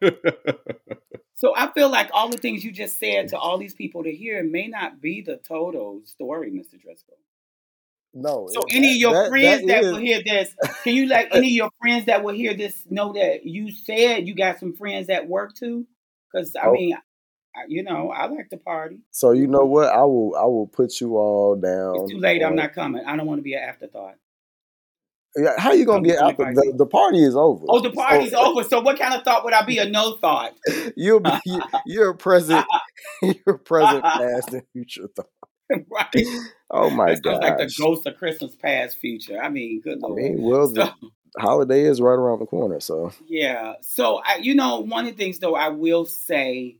man, 0.00 0.10
so 1.34 1.54
I 1.56 1.70
feel 1.72 1.90
like 1.90 2.10
all 2.12 2.28
the 2.28 2.38
things 2.38 2.64
you 2.64 2.72
just 2.72 2.98
said 2.98 3.28
to 3.28 3.38
all 3.38 3.58
these 3.58 3.74
people 3.74 4.04
to 4.04 4.14
hear 4.14 4.42
may 4.42 4.68
not 4.68 5.00
be 5.00 5.20
the 5.20 5.36
total 5.36 6.02
story, 6.04 6.50
Mr. 6.50 6.80
Driscoll. 6.80 7.18
No. 8.12 8.48
So 8.52 8.60
any 8.70 8.92
of 8.92 8.96
your 8.96 9.12
that, 9.12 9.28
friends 9.28 9.60
that, 9.62 9.66
that 9.66 9.84
is... 9.84 9.92
will 9.92 9.98
hear 9.98 10.22
this, 10.22 10.54
can 10.84 10.94
you 10.94 11.06
let 11.08 11.28
any 11.34 11.48
of 11.48 11.52
your 11.52 11.70
friends 11.80 12.06
that 12.06 12.22
will 12.22 12.34
hear 12.34 12.54
this 12.54 12.84
know 12.88 13.12
that 13.14 13.44
you 13.44 13.72
said 13.72 14.28
you 14.28 14.34
got 14.34 14.60
some 14.60 14.74
friends 14.74 15.08
at 15.08 15.28
work 15.28 15.54
too? 15.54 15.86
Because 16.32 16.54
I 16.54 16.66
oh. 16.66 16.72
mean, 16.72 16.94
I, 16.94 16.98
you 17.68 17.82
know, 17.82 18.10
I 18.10 18.26
like 18.26 18.50
to 18.50 18.56
party. 18.56 18.98
So 19.10 19.32
you 19.32 19.46
know 19.46 19.64
what? 19.64 19.88
I 19.88 20.02
will 20.02 20.34
I 20.36 20.44
will 20.44 20.66
put 20.66 21.00
you 21.00 21.16
all 21.16 21.56
down. 21.56 21.96
It's 21.96 22.12
too 22.12 22.18
late. 22.18 22.42
I'm 22.42 22.56
not 22.56 22.74
coming. 22.74 23.04
I 23.04 23.16
don't 23.16 23.26
want 23.26 23.38
to 23.38 23.42
be 23.42 23.54
an 23.54 23.62
afterthought. 23.62 24.16
Yeah, 25.36 25.54
how 25.58 25.72
you 25.72 25.84
gonna 25.84 26.02
be 26.02 26.12
after 26.12 26.44
the, 26.44 26.74
the 26.76 26.86
party 26.86 27.24
is 27.24 27.34
over? 27.34 27.64
Oh, 27.68 27.80
the 27.80 27.90
party's 27.90 28.30
so, 28.30 28.52
over. 28.52 28.62
So 28.62 28.80
what 28.80 28.98
kind 28.98 29.14
of 29.14 29.22
thought 29.24 29.44
would 29.44 29.52
I 29.52 29.64
be? 29.64 29.78
A 29.78 29.84
no 29.88 30.16
thought. 30.16 30.54
You'll 30.96 31.20
be 31.20 31.30
you're 31.86 32.10
a 32.10 32.16
present. 32.16 32.64
you're 33.22 33.56
a 33.56 33.58
present, 33.58 34.04
past, 34.04 34.52
and 34.52 34.62
future 34.72 35.08
thought. 35.16 35.26
right. 35.90 36.26
Oh 36.70 36.88
my 36.90 37.16
god! 37.16 37.42
Like 37.42 37.58
the 37.58 37.74
ghost 37.76 38.06
of 38.06 38.16
Christmas 38.16 38.54
past, 38.54 38.98
future. 38.98 39.40
I 39.42 39.48
mean, 39.48 39.80
good 39.80 39.98
lord. 40.00 40.20
I 40.20 40.22
mean, 40.22 40.42
well, 40.42 40.68
so, 40.68 40.74
the 40.74 40.92
holiday 41.38 41.82
is 41.82 42.00
right 42.00 42.14
around 42.14 42.38
the 42.38 42.46
corner, 42.46 42.78
so 42.78 43.12
yeah. 43.26 43.74
So 43.80 44.20
I, 44.24 44.36
you 44.36 44.54
know, 44.54 44.80
one 44.80 45.06
of 45.06 45.16
the 45.16 45.16
things 45.16 45.40
though 45.40 45.56
I 45.56 45.70
will 45.70 46.04
say, 46.04 46.76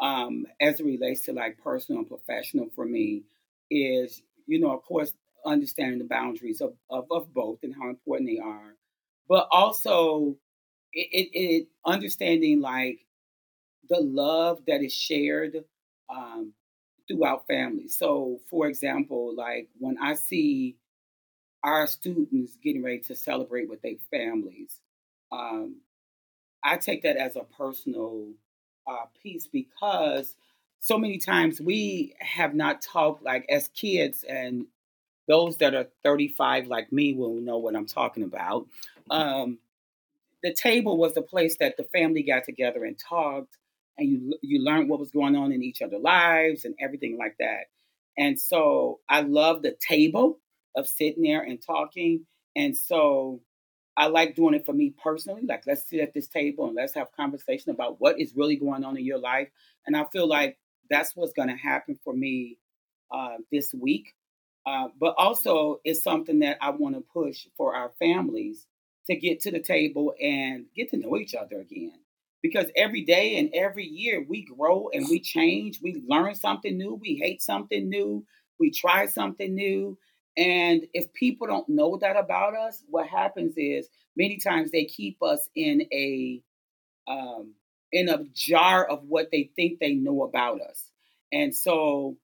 um, 0.00 0.46
as 0.60 0.80
it 0.80 0.86
relates 0.86 1.22
to 1.22 1.32
like 1.32 1.58
personal 1.62 2.00
and 2.00 2.08
professional 2.08 2.68
for 2.74 2.84
me, 2.84 3.22
is 3.70 4.22
you 4.46 4.60
know, 4.60 4.72
of 4.72 4.84
course, 4.84 5.12
understanding 5.44 5.98
the 5.98 6.04
boundaries 6.04 6.60
of, 6.60 6.74
of, 6.90 7.06
of 7.10 7.32
both 7.32 7.58
and 7.62 7.74
how 7.74 7.88
important 7.88 8.28
they 8.28 8.38
are, 8.38 8.76
but 9.28 9.48
also 9.50 10.36
it, 10.92 11.08
it, 11.12 11.38
it 11.38 11.68
understanding 11.84 12.60
like 12.60 13.00
the 13.88 14.00
love 14.00 14.60
that 14.66 14.82
is 14.82 14.92
shared 14.92 15.64
um, 16.08 16.52
throughout 17.08 17.46
families. 17.46 17.96
So, 17.98 18.40
for 18.50 18.66
example, 18.66 19.34
like 19.36 19.68
when 19.78 19.96
I 19.98 20.14
see 20.14 20.76
our 21.62 21.86
students 21.86 22.56
getting 22.62 22.82
ready 22.82 23.00
to 23.00 23.14
celebrate 23.14 23.68
with 23.68 23.82
their 23.82 23.96
families, 24.10 24.80
um, 25.32 25.80
I 26.64 26.76
take 26.76 27.02
that 27.02 27.16
as 27.16 27.36
a 27.36 27.44
personal 27.44 28.28
uh, 28.86 29.06
piece 29.22 29.46
because 29.46 30.36
so 30.80 30.98
many 30.98 31.18
times 31.18 31.60
we 31.60 32.14
have 32.20 32.54
not 32.54 32.80
talked 32.80 33.22
like 33.22 33.46
as 33.48 33.68
kids 33.68 34.24
and 34.28 34.66
those 35.28 35.56
that 35.58 35.74
are 35.74 35.88
35 36.04 36.68
like 36.68 36.92
me 36.92 37.12
will 37.12 37.34
know 37.34 37.58
what 37.58 37.74
I'm 37.74 37.86
talking 37.86 38.22
about. 38.22 38.66
Um, 39.10 39.58
the 40.42 40.54
table 40.54 40.96
was 40.96 41.14
the 41.14 41.22
place 41.22 41.56
that 41.58 41.76
the 41.76 41.84
family 41.84 42.22
got 42.22 42.44
together 42.44 42.84
and 42.84 42.96
talked, 42.98 43.56
and 43.98 44.08
you 44.08 44.34
you 44.42 44.62
learned 44.62 44.88
what 44.88 45.00
was 45.00 45.10
going 45.10 45.34
on 45.34 45.50
in 45.50 45.62
each 45.62 45.82
other's 45.82 46.02
lives 46.02 46.64
and 46.64 46.74
everything 46.80 47.16
like 47.18 47.36
that. 47.40 47.64
And 48.16 48.38
so 48.38 49.00
I 49.08 49.22
love 49.22 49.62
the 49.62 49.76
table 49.88 50.38
of 50.76 50.88
sitting 50.88 51.22
there 51.22 51.42
and 51.42 51.58
talking. 51.60 52.26
And 52.54 52.76
so 52.76 53.40
I 53.96 54.06
like 54.08 54.34
doing 54.36 54.54
it 54.54 54.66
for 54.66 54.72
me 54.72 54.94
personally. 55.02 55.42
Like 55.46 55.64
let's 55.66 55.88
sit 55.88 56.00
at 56.00 56.12
this 56.12 56.28
table 56.28 56.66
and 56.66 56.76
let's 56.76 56.94
have 56.94 57.12
conversation 57.12 57.70
about 57.70 58.00
what 58.00 58.20
is 58.20 58.34
really 58.36 58.56
going 58.56 58.84
on 58.84 58.96
in 58.96 59.04
your 59.04 59.18
life. 59.18 59.48
And 59.86 59.96
I 59.96 60.04
feel 60.12 60.28
like 60.28 60.58
that's 60.90 61.16
what's 61.16 61.32
going 61.32 61.48
to 61.48 61.56
happen 61.56 61.98
for 62.04 62.12
me 62.12 62.58
uh, 63.10 63.36
this 63.50 63.72
week. 63.72 64.14
Uh, 64.66 64.88
but 65.00 65.14
also, 65.16 65.80
it's 65.84 66.02
something 66.02 66.40
that 66.40 66.58
I 66.60 66.70
want 66.70 66.96
to 66.96 67.00
push 67.00 67.46
for 67.56 67.74
our 67.74 67.92
families 68.00 68.66
to 69.08 69.16
get 69.16 69.40
to 69.40 69.52
the 69.52 69.60
table 69.60 70.12
and 70.20 70.66
get 70.74 70.90
to 70.90 70.96
know 70.96 71.16
each 71.16 71.34
other 71.34 71.60
again. 71.60 71.92
Because 72.42 72.66
every 72.76 73.02
day 73.04 73.38
and 73.38 73.50
every 73.54 73.86
year 73.86 74.24
we 74.28 74.44
grow 74.44 74.90
and 74.92 75.06
we 75.08 75.20
change, 75.20 75.80
we 75.80 76.02
learn 76.06 76.34
something 76.34 76.76
new, 76.76 76.94
we 76.94 77.14
hate 77.14 77.40
something 77.42 77.88
new, 77.88 78.24
we 78.58 78.70
try 78.70 79.06
something 79.06 79.54
new. 79.54 79.98
And 80.36 80.86
if 80.92 81.12
people 81.14 81.46
don't 81.46 81.68
know 81.68 81.98
that 81.98 82.16
about 82.16 82.54
us, 82.54 82.82
what 82.88 83.08
happens 83.08 83.54
is 83.56 83.88
many 84.16 84.36
times 84.36 84.70
they 84.70 84.84
keep 84.84 85.22
us 85.22 85.48
in 85.54 85.82
a 85.92 86.42
um, 87.08 87.54
in 87.92 88.08
a 88.08 88.24
jar 88.34 88.84
of 88.84 89.04
what 89.04 89.30
they 89.30 89.50
think 89.56 89.78
they 89.78 89.94
know 89.94 90.24
about 90.24 90.60
us. 90.60 90.90
And 91.32 91.54
so 91.54 92.16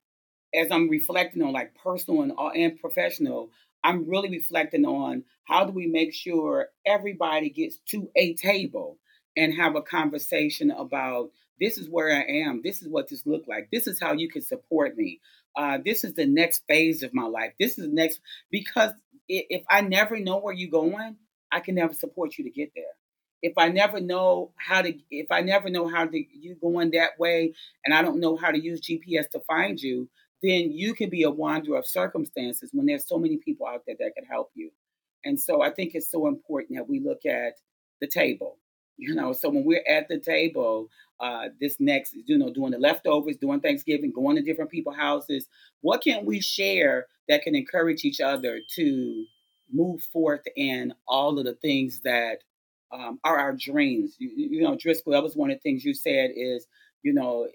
as 0.53 0.71
I'm 0.71 0.89
reflecting 0.89 1.41
on 1.41 1.53
like 1.53 1.73
personal 1.75 2.21
and, 2.21 2.33
and 2.55 2.79
professional, 2.79 3.49
I'm 3.83 4.07
really 4.07 4.29
reflecting 4.29 4.85
on 4.85 5.23
how 5.45 5.65
do 5.65 5.71
we 5.71 5.87
make 5.87 6.13
sure 6.13 6.67
everybody 6.85 7.49
gets 7.49 7.77
to 7.89 8.09
a 8.15 8.33
table 8.35 8.97
and 9.35 9.53
have 9.53 9.75
a 9.75 9.81
conversation 9.81 10.71
about 10.71 11.31
this 11.59 11.77
is 11.77 11.89
where 11.89 12.15
I 12.15 12.23
am, 12.45 12.61
this 12.63 12.81
is 12.81 12.87
what 12.87 13.09
this 13.09 13.25
looked 13.25 13.47
like, 13.47 13.69
this 13.71 13.87
is 13.87 13.99
how 13.99 14.13
you 14.13 14.29
can 14.29 14.41
support 14.41 14.97
me, 14.97 15.19
uh, 15.55 15.77
this 15.83 16.03
is 16.03 16.13
the 16.13 16.25
next 16.25 16.63
phase 16.67 17.03
of 17.03 17.13
my 17.13 17.25
life, 17.25 17.53
this 17.59 17.77
is 17.77 17.87
the 17.87 17.93
next 17.93 18.19
because 18.51 18.91
if 19.27 19.63
I 19.69 19.81
never 19.81 20.19
know 20.19 20.39
where 20.39 20.53
you're 20.53 20.69
going, 20.69 21.17
I 21.51 21.59
can 21.59 21.75
never 21.75 21.93
support 21.93 22.37
you 22.37 22.43
to 22.45 22.49
get 22.49 22.71
there. 22.75 22.85
If 23.41 23.53
I 23.57 23.69
never 23.69 23.99
know 23.99 24.51
how 24.55 24.81
to, 24.81 24.93
if 25.11 25.31
I 25.31 25.41
never 25.41 25.69
know 25.69 25.87
how 25.87 26.05
to 26.05 26.17
you 26.17 26.55
going 26.55 26.91
that 26.91 27.19
way, 27.19 27.53
and 27.85 27.93
I 27.93 28.01
don't 28.01 28.19
know 28.19 28.37
how 28.37 28.51
to 28.51 28.61
use 28.61 28.81
GPS 28.81 29.29
to 29.31 29.41
find 29.41 29.79
you, 29.79 30.09
then 30.41 30.71
you 30.71 30.93
can 30.93 31.09
be 31.09 31.23
a 31.23 31.31
wanderer 31.31 31.77
of 31.77 31.85
circumstances 31.85 32.69
when 32.73 32.85
there's 32.85 33.07
so 33.07 33.17
many 33.17 33.37
people 33.37 33.67
out 33.67 33.83
there 33.85 33.95
that 33.99 34.15
can 34.15 34.25
help 34.25 34.51
you. 34.55 34.71
And 35.25 35.39
so 35.39 35.61
I 35.61 35.71
think 35.71 35.91
it's 35.93 36.11
so 36.11 36.27
important 36.27 36.77
that 36.77 36.89
we 36.89 36.99
look 36.99 37.25
at 37.25 37.53
the 38.01 38.07
table. 38.07 38.57
You 38.97 39.15
know, 39.15 39.33
so 39.33 39.49
when 39.49 39.65
we're 39.65 39.83
at 39.89 40.07
the 40.07 40.19
table, 40.19 40.89
uh, 41.19 41.49
this 41.59 41.77
next, 41.79 42.13
is 42.13 42.23
you 42.25 42.37
know, 42.37 42.53
doing 42.53 42.71
the 42.71 42.77
leftovers, 42.77 43.37
doing 43.37 43.59
Thanksgiving, 43.59 44.11
going 44.11 44.35
to 44.35 44.41
different 44.41 44.71
people 44.71 44.93
houses, 44.93 45.47
what 45.81 46.03
can 46.03 46.25
we 46.25 46.39
share 46.41 47.07
that 47.27 47.43
can 47.43 47.55
encourage 47.55 48.05
each 48.05 48.21
other 48.21 48.59
to 48.75 49.25
move 49.71 50.01
forth 50.03 50.41
in 50.55 50.93
all 51.07 51.39
of 51.39 51.45
the 51.45 51.55
things 51.55 52.01
that 52.03 52.39
um, 52.91 53.19
are 53.23 53.39
our 53.39 53.53
dreams? 53.53 54.15
You, 54.19 54.31
you 54.35 54.61
know, 54.61 54.75
Driscoll, 54.75 55.13
that 55.13 55.23
was 55.23 55.35
one 55.35 55.49
of 55.49 55.57
the 55.57 55.61
things 55.61 55.83
you 55.83 55.93
said 55.93 56.31
is, 56.35 56.67
you 57.01 57.13
know, 57.13 57.47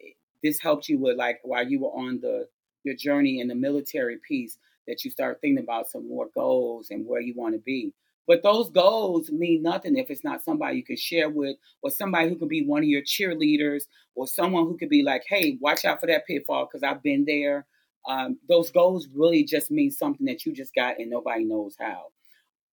this 0.42 0.60
helped 0.60 0.88
you 0.88 0.98
with 0.98 1.16
like 1.16 1.40
while 1.42 1.66
you 1.66 1.80
were 1.80 1.90
on 1.90 2.20
the 2.20 2.48
your 2.84 2.94
journey 2.96 3.40
in 3.40 3.48
the 3.48 3.54
military 3.54 4.18
piece 4.26 4.56
that 4.86 5.04
you 5.04 5.10
start 5.10 5.40
thinking 5.40 5.62
about 5.62 5.90
some 5.90 6.08
more 6.08 6.28
goals 6.34 6.90
and 6.90 7.06
where 7.06 7.20
you 7.20 7.34
want 7.36 7.54
to 7.54 7.60
be. 7.60 7.92
But 8.28 8.42
those 8.42 8.68
goals 8.68 9.30
mean 9.32 9.62
nothing 9.62 9.96
if 9.96 10.10
it's 10.10 10.22
not 10.22 10.44
somebody 10.44 10.76
you 10.76 10.84
can 10.84 10.98
share 10.98 11.30
with, 11.30 11.56
or 11.82 11.90
somebody 11.90 12.28
who 12.28 12.36
could 12.36 12.50
be 12.50 12.64
one 12.64 12.82
of 12.82 12.88
your 12.88 13.00
cheerleaders, 13.00 13.84
or 14.14 14.26
someone 14.28 14.64
who 14.64 14.76
could 14.76 14.90
be 14.90 15.02
like, 15.02 15.24
hey, 15.26 15.56
watch 15.62 15.86
out 15.86 15.98
for 15.98 16.06
that 16.06 16.26
pitfall 16.26 16.66
because 16.66 16.82
I've 16.82 17.02
been 17.02 17.24
there. 17.24 17.66
Um, 18.06 18.38
those 18.46 18.70
goals 18.70 19.08
really 19.14 19.44
just 19.44 19.70
mean 19.70 19.90
something 19.90 20.26
that 20.26 20.44
you 20.44 20.52
just 20.52 20.74
got 20.74 20.98
and 20.98 21.10
nobody 21.10 21.44
knows 21.44 21.74
how. 21.80 22.08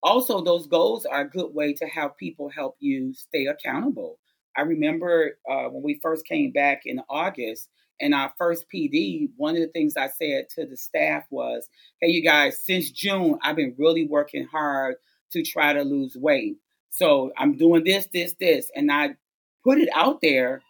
Also, 0.04 0.41
those 0.41 0.68
goals 0.68 1.06
are 1.06 1.22
a 1.22 1.30
good 1.30 1.54
way 1.54 1.74
to 1.74 1.88
have 1.88 2.18
people 2.18 2.50
help 2.50 2.76
you 2.80 3.13
stay 3.13 3.46
accountable. 3.46 4.20
I 4.58 4.62
remember 4.62 5.38
uh, 5.50 5.65
when 5.70 5.84
we 5.84 6.00
first 6.02 6.28
came 6.28 6.52
back 6.52 6.82
in 6.86 7.02
August, 7.10 7.70
in 8.02 8.13
our 8.13 8.34
first 8.38 8.65
PD, 8.74 9.30
one 9.38 9.56
of 9.56 9.62
the 9.62 9.70
things 9.70 9.96
I 9.96 10.10
said 10.10 10.50
to 10.56 10.65
the 10.65 10.76
staff 10.76 11.24
was, 11.30 11.70
hey, 12.02 12.10
you 12.10 12.22
guys, 12.22 12.60
since 12.60 12.91
June, 12.91 13.39
I've 13.41 13.56
been 13.56 13.74
really 13.78 14.06
working 14.06 14.46
hard 14.46 14.96
to 15.32 15.44
try 15.44 15.74
to 15.74 15.84
lose 15.84 16.16
weight. 16.16 16.58
So 16.90 17.32
I'm 17.38 17.58
doing 17.58 17.84
this, 17.84 18.08
this, 18.14 18.34
this. 18.40 18.72
And 18.76 18.92
I 18.92 19.16
put 19.64 19.80
it 19.80 19.90
out 19.94 20.20
there, 20.22 20.62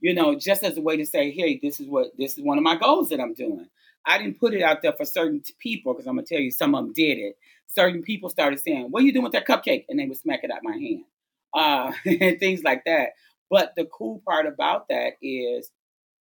you 0.00 0.14
know, 0.14 0.34
just 0.34 0.62
as 0.62 0.76
a 0.76 0.80
way 0.80 0.96
to 0.96 1.06
say, 1.06 1.30
hey, 1.30 1.58
this 1.62 1.80
is 1.80 1.88
what, 1.88 2.08
this 2.16 2.38
is 2.38 2.44
one 2.44 2.58
of 2.58 2.64
my 2.64 2.76
goals 2.76 3.10
that 3.10 3.20
I'm 3.20 3.34
doing. 3.34 3.68
I 4.06 4.18
didn't 4.18 4.38
put 4.38 4.54
it 4.54 4.62
out 4.62 4.82
there 4.82 4.92
for 4.92 5.04
certain 5.04 5.42
people 5.58 5.92
because 5.92 6.06
I'm 6.06 6.16
to 6.16 6.22
tell 6.22 6.40
you, 6.40 6.50
some 6.50 6.74
of 6.74 6.84
them 6.84 6.92
did 6.92 7.18
it. 7.18 7.36
Certain 7.66 8.02
people 8.02 8.30
started 8.30 8.60
saying, 8.60 8.86
what 8.90 9.02
are 9.02 9.06
you 9.06 9.12
doing 9.12 9.24
with 9.24 9.32
that 9.32 9.46
cupcake? 9.46 9.84
And 9.88 9.98
they 9.98 10.06
would 10.06 10.16
smack 10.16 10.44
it 10.44 10.50
out 10.50 10.60
my 10.62 10.76
hand. 10.76 11.04
Uh, 11.52 11.92
and 12.20 12.38
things 12.38 12.62
like 12.62 12.84
that. 12.84 13.10
But 13.50 13.74
the 13.76 13.84
cool 13.84 14.22
part 14.26 14.46
about 14.46 14.88
that 14.88 15.14
is 15.20 15.70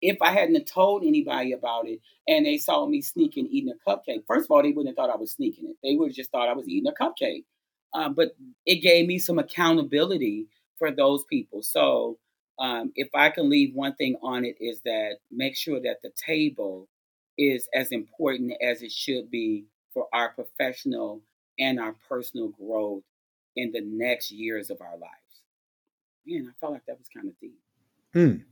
if 0.02 0.18
I 0.22 0.32
hadn't 0.32 0.66
told 0.66 1.04
anybody 1.04 1.54
about 1.54 1.88
it 1.88 2.00
and 2.28 2.46
they 2.46 2.58
saw 2.58 2.86
me 2.86 3.02
sneaking 3.02 3.48
eating 3.48 3.72
a 3.74 3.90
cupcake, 3.90 4.24
first 4.28 4.46
of 4.46 4.52
all, 4.52 4.62
they 4.62 4.70
wouldn't 4.70 4.88
have 4.88 4.96
thought 4.96 5.14
I 5.14 5.20
was 5.20 5.32
sneaking 5.32 5.70
it. 5.70 5.78
They 5.84 5.96
would 5.96 6.10
have 6.10 6.16
just 6.16 6.32
thought 6.32 6.50
I 6.50 6.54
was 6.54 6.68
eating 6.68 6.92
a 6.92 7.04
cupcake. 7.04 7.46
Uh, 7.96 8.10
but 8.10 8.36
it 8.66 8.82
gave 8.82 9.08
me 9.08 9.18
some 9.18 9.40
accountability 9.40 10.48
for 10.78 10.92
those 10.92 11.24
people. 11.24 11.64
So 11.64 12.18
um, 12.60 12.92
if 12.96 13.08
I 13.16 13.30
can 13.30 13.50
leave 13.50 13.74
one 13.74 13.96
thing 13.96 14.18
on 14.22 14.44
it 14.44 14.58
is 14.60 14.82
that 14.82 15.18
make 15.32 15.56
sure 15.56 15.80
that 15.80 16.02
the 16.04 16.12
table 16.14 16.90
is 17.38 17.70
as 17.74 17.92
important 17.92 18.54
as 18.62 18.82
it 18.82 18.92
should 18.92 19.32
be 19.32 19.64
for 19.94 20.08
our 20.14 20.30
professional 20.30 21.22
and 21.58 21.80
our 21.80 21.96
personal 22.10 22.50
growth 22.50 23.04
in 23.56 23.72
the 23.72 23.82
next 23.82 24.30
years 24.30 24.70
of 24.70 24.82
our 24.82 24.98
lives. 24.98 25.14
Man, 26.26 26.50
I 26.50 26.54
felt 26.60 26.74
like 26.74 26.86
that 26.88 26.98
was 26.98 27.08
kind 27.08 27.30
of 27.30 27.40
deep. 27.40 27.60
Hmm. 28.14 28.44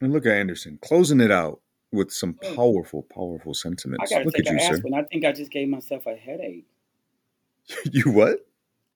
And 0.00 0.12
look 0.12 0.26
at 0.26 0.32
Anderson 0.32 0.80
closing 0.82 1.20
it 1.20 1.30
out 1.30 1.60
with 1.92 2.12
some 2.12 2.34
powerful, 2.56 3.02
powerful 3.02 3.54
sentiments. 3.54 4.10
I 4.10 4.16
gotta 4.16 4.24
look 4.24 4.34
take 4.34 4.48
at 4.48 4.52
you, 4.52 4.58
aspirin. 4.58 4.92
sir. 4.92 4.98
I 4.98 5.02
think 5.04 5.24
I 5.24 5.30
just 5.30 5.52
gave 5.52 5.68
myself 5.68 6.06
a 6.06 6.16
headache. 6.16 6.66
you 7.92 8.10
what? 8.10 8.40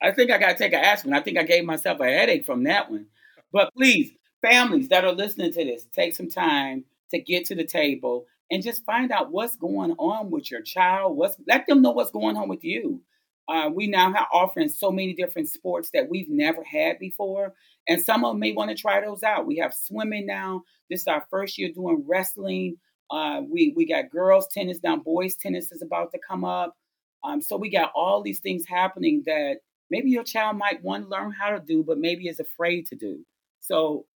I 0.00 0.12
think 0.12 0.30
I 0.30 0.38
gotta 0.38 0.56
take 0.56 0.72
an 0.72 0.84
aspirin. 0.84 1.14
I 1.14 1.20
think 1.20 1.38
I 1.38 1.42
gave 1.42 1.64
myself 1.64 2.00
a 2.00 2.04
headache 2.04 2.46
from 2.46 2.64
that 2.64 2.90
one. 2.90 3.06
But 3.52 3.72
please, 3.74 4.12
families 4.42 4.88
that 4.88 5.04
are 5.04 5.12
listening 5.12 5.52
to 5.52 5.64
this, 5.64 5.86
take 5.94 6.14
some 6.14 6.28
time 6.28 6.84
to 7.10 7.20
get 7.20 7.46
to 7.46 7.54
the 7.54 7.64
table 7.64 8.26
and 8.50 8.62
just 8.62 8.84
find 8.84 9.10
out 9.10 9.32
what's 9.32 9.56
going 9.56 9.92
on 9.98 10.30
with 10.30 10.50
your 10.50 10.62
child. 10.62 11.16
What's 11.16 11.36
let 11.46 11.66
them 11.66 11.82
know 11.82 11.90
what's 11.90 12.10
going 12.10 12.36
on 12.36 12.48
with 12.48 12.64
you. 12.64 13.02
Uh, 13.48 13.70
we 13.74 13.86
now 13.86 14.12
have 14.12 14.26
offering 14.32 14.68
so 14.68 14.90
many 14.90 15.14
different 15.14 15.48
sports 15.48 15.90
that 15.94 16.08
we've 16.10 16.28
never 16.28 16.62
had 16.62 16.98
before, 16.98 17.54
and 17.88 18.02
some 18.02 18.24
of 18.24 18.32
them 18.32 18.40
may 18.40 18.52
want 18.52 18.70
to 18.70 18.76
try 18.76 19.00
those 19.00 19.22
out. 19.22 19.46
We 19.46 19.56
have 19.56 19.72
swimming 19.72 20.26
now. 20.26 20.62
This 20.90 21.00
is 21.00 21.06
our 21.06 21.24
first 21.30 21.56
year 21.56 21.70
doing 21.72 22.04
wrestling. 22.06 22.76
Uh, 23.10 23.40
we 23.50 23.72
we 23.74 23.86
got 23.86 24.10
girls 24.10 24.46
tennis 24.52 24.78
now. 24.82 24.96
Boys 24.96 25.34
tennis 25.34 25.72
is 25.72 25.82
about 25.82 26.12
to 26.12 26.18
come 26.28 26.44
up. 26.44 26.76
Um, 27.24 27.40
so 27.40 27.56
we 27.56 27.70
got 27.70 27.90
all 27.94 28.22
these 28.22 28.40
things 28.40 28.64
happening 28.66 29.22
that 29.26 29.56
maybe 29.90 30.10
your 30.10 30.24
child 30.24 30.56
might 30.56 30.82
want 30.82 31.04
to 31.04 31.10
learn 31.10 31.32
how 31.32 31.50
to 31.50 31.60
do, 31.60 31.82
but 31.82 31.98
maybe 31.98 32.28
is 32.28 32.40
afraid 32.40 32.86
to 32.86 32.96
do. 32.96 33.24
So 33.60 34.06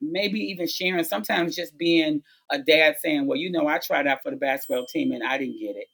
maybe 0.00 0.40
even 0.40 0.66
sharing, 0.66 1.04
sometimes 1.04 1.54
just 1.54 1.76
being 1.76 2.22
a 2.50 2.58
dad 2.58 2.96
saying, 3.00 3.26
well, 3.26 3.38
you 3.38 3.50
know, 3.50 3.66
I 3.66 3.78
tried 3.78 4.06
out 4.06 4.22
for 4.22 4.30
the 4.30 4.36
basketball 4.36 4.86
team 4.86 5.12
and 5.12 5.22
I 5.22 5.38
didn't 5.38 5.60
get 5.60 5.76
it. 5.76 5.88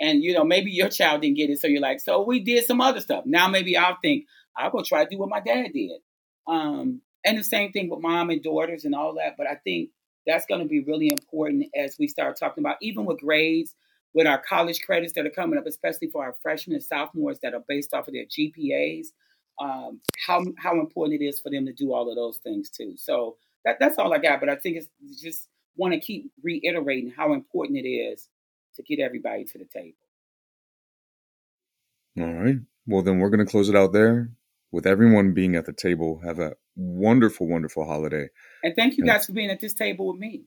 And, 0.00 0.22
you 0.22 0.32
know, 0.32 0.44
maybe 0.44 0.70
your 0.70 0.88
child 0.88 1.20
didn't 1.20 1.36
get 1.36 1.50
it. 1.50 1.58
So 1.60 1.66
you're 1.66 1.82
like, 1.82 2.00
so 2.00 2.24
we 2.24 2.40
did 2.40 2.64
some 2.64 2.80
other 2.80 3.00
stuff. 3.00 3.24
Now 3.26 3.48
maybe 3.48 3.76
I'll 3.76 3.98
think, 4.02 4.24
I'll 4.56 4.70
go 4.70 4.82
try 4.82 5.04
to 5.04 5.10
do 5.10 5.18
what 5.18 5.28
my 5.28 5.40
dad 5.40 5.72
did. 5.74 6.00
Um, 6.48 7.02
and 7.24 7.38
the 7.38 7.44
same 7.44 7.70
thing 7.70 7.90
with 7.90 8.00
mom 8.00 8.30
and 8.30 8.42
daughters 8.42 8.86
and 8.86 8.94
all 8.94 9.14
that. 9.16 9.34
But 9.36 9.46
I 9.46 9.56
think 9.62 9.90
that's 10.26 10.46
going 10.46 10.62
to 10.62 10.66
be 10.66 10.80
really 10.80 11.08
important 11.08 11.66
as 11.76 11.96
we 11.98 12.08
start 12.08 12.38
talking 12.38 12.62
about, 12.62 12.76
even 12.80 13.04
with 13.04 13.20
grades, 13.20 13.74
with 14.14 14.26
our 14.26 14.42
college 14.42 14.80
credits 14.82 15.12
that 15.14 15.26
are 15.26 15.30
coming 15.30 15.58
up, 15.58 15.66
especially 15.66 16.08
for 16.08 16.24
our 16.24 16.34
freshmen 16.42 16.74
and 16.74 16.84
sophomores 16.84 17.38
that 17.42 17.54
are 17.54 17.64
based 17.68 17.94
off 17.94 18.08
of 18.08 18.14
their 18.14 18.24
GPAs, 18.24 19.06
um, 19.60 20.00
how 20.26 20.44
how 20.58 20.80
important 20.80 21.20
it 21.20 21.24
is 21.24 21.40
for 21.40 21.50
them 21.50 21.66
to 21.66 21.72
do 21.72 21.92
all 21.92 22.08
of 22.08 22.16
those 22.16 22.38
things 22.38 22.70
too. 22.70 22.94
So 22.96 23.36
that, 23.64 23.76
that's 23.78 23.98
all 23.98 24.12
I 24.12 24.18
got. 24.18 24.40
But 24.40 24.48
I 24.48 24.56
think 24.56 24.76
it's 24.76 25.22
just 25.22 25.48
want 25.76 25.94
to 25.94 26.00
keep 26.00 26.30
reiterating 26.42 27.12
how 27.16 27.32
important 27.32 27.78
it 27.78 27.88
is 27.88 28.28
to 28.76 28.82
get 28.82 29.02
everybody 29.02 29.44
to 29.44 29.58
the 29.58 29.64
table. 29.64 29.96
All 32.18 32.32
right. 32.34 32.56
Well, 32.86 33.02
then 33.02 33.18
we're 33.18 33.30
going 33.30 33.44
to 33.44 33.50
close 33.50 33.68
it 33.68 33.76
out 33.76 33.92
there 33.92 34.30
with 34.72 34.86
everyone 34.86 35.32
being 35.32 35.54
at 35.54 35.66
the 35.66 35.72
table. 35.72 36.20
Have 36.24 36.38
a 36.38 36.54
wonderful, 36.76 37.46
wonderful 37.46 37.84
holiday. 37.84 38.28
And 38.62 38.74
thank 38.76 38.96
you 38.96 39.04
guys 39.04 39.26
for 39.26 39.32
being 39.32 39.50
at 39.50 39.60
this 39.60 39.74
table 39.74 40.08
with 40.12 40.20
me. 40.20 40.44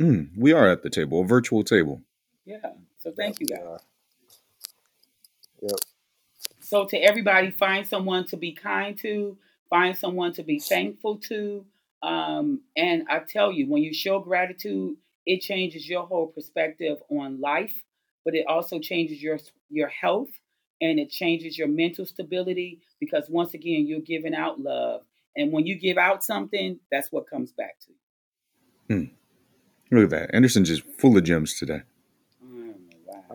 Mm, 0.00 0.30
we 0.36 0.52
are 0.52 0.68
at 0.70 0.82
the 0.82 0.90
table, 0.90 1.20
a 1.20 1.24
virtual 1.24 1.62
table. 1.62 2.02
Yeah. 2.44 2.58
So 2.98 3.12
thank 3.12 3.40
you 3.40 3.46
guys. 3.46 3.80
Yep. 5.60 5.78
So 6.60 6.86
to 6.86 6.96
everybody, 6.96 7.50
find 7.50 7.86
someone 7.86 8.26
to 8.26 8.36
be 8.36 8.52
kind 8.52 8.98
to, 8.98 9.36
find 9.70 9.96
someone 9.96 10.32
to 10.34 10.42
be 10.42 10.58
thankful 10.58 11.18
to. 11.28 11.64
Um, 12.02 12.62
and 12.76 13.04
I 13.08 13.20
tell 13.20 13.52
you, 13.52 13.68
when 13.68 13.82
you 13.82 13.94
show 13.94 14.18
gratitude, 14.18 14.96
it 15.24 15.40
changes 15.40 15.88
your 15.88 16.04
whole 16.04 16.26
perspective 16.26 16.98
on 17.10 17.40
life, 17.40 17.74
but 18.24 18.34
it 18.34 18.46
also 18.48 18.80
changes 18.80 19.22
your 19.22 19.38
your 19.70 19.88
health 19.88 20.30
and 20.80 20.98
it 20.98 21.10
changes 21.10 21.56
your 21.56 21.68
mental 21.68 22.04
stability 22.04 22.80
because 22.98 23.28
once 23.30 23.54
again, 23.54 23.86
you're 23.86 24.00
giving 24.00 24.34
out 24.34 24.60
love. 24.60 25.02
And 25.36 25.52
when 25.52 25.64
you 25.64 25.78
give 25.78 25.96
out 25.96 26.24
something, 26.24 26.80
that's 26.90 27.12
what 27.12 27.30
comes 27.30 27.52
back 27.52 27.76
to 27.80 27.92
you. 27.92 28.96
Hmm. 28.96 29.94
Look 29.94 30.04
at 30.04 30.10
that. 30.10 30.34
Anderson 30.34 30.64
just 30.64 30.82
full 30.98 31.16
of 31.16 31.24
gems 31.24 31.54
today. 31.54 31.82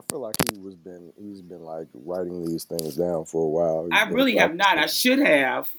I 0.07 0.13
feel 0.13 0.21
like 0.21 0.35
he 0.49 0.59
was 0.59 0.75
been 0.75 1.11
he's 1.17 1.41
been 1.41 1.63
like 1.63 1.87
writing 1.93 2.45
these 2.45 2.63
things 2.63 2.95
down 2.95 3.25
for 3.25 3.43
a 3.43 3.49
while. 3.49 3.83
He's 3.83 3.91
I 3.91 4.09
really 4.09 4.37
have 4.37 4.55
not. 4.55 4.77
I 4.77 4.85
should 4.85 5.19
have. 5.19 5.69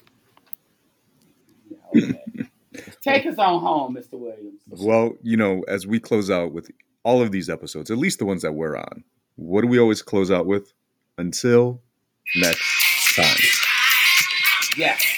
Take 3.03 3.25
us 3.25 3.39
on 3.39 3.61
home, 3.61 3.97
Mr. 3.97 4.19
Williams. 4.19 4.61
Well, 4.69 5.15
you 5.23 5.39
know, 5.39 5.65
as 5.67 5.87
we 5.87 5.99
close 5.99 6.31
out 6.31 6.53
with 6.53 6.71
all 7.05 7.23
of 7.23 7.33
these 7.33 7.49
episodes, 7.49 7.91
at 7.91 7.97
least 7.97 8.19
the 8.19 8.27
ones 8.27 8.43
that 8.43 8.53
we're 8.53 8.77
on, 8.77 9.03
what 9.37 9.63
do 9.63 9.67
we 9.67 9.79
always 9.79 10.03
close 10.03 10.31
out 10.31 10.45
with? 10.45 10.75
Until 11.17 11.81
next 12.37 13.17
time. 13.17 13.37
Yes. 14.77 15.18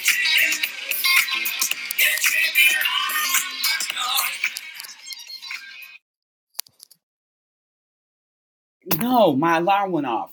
No, 9.00 9.26
oh, 9.26 9.36
my 9.36 9.58
alarm 9.58 9.92
went 9.92 10.06
off. 10.06 10.32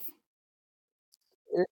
It, 1.54 1.68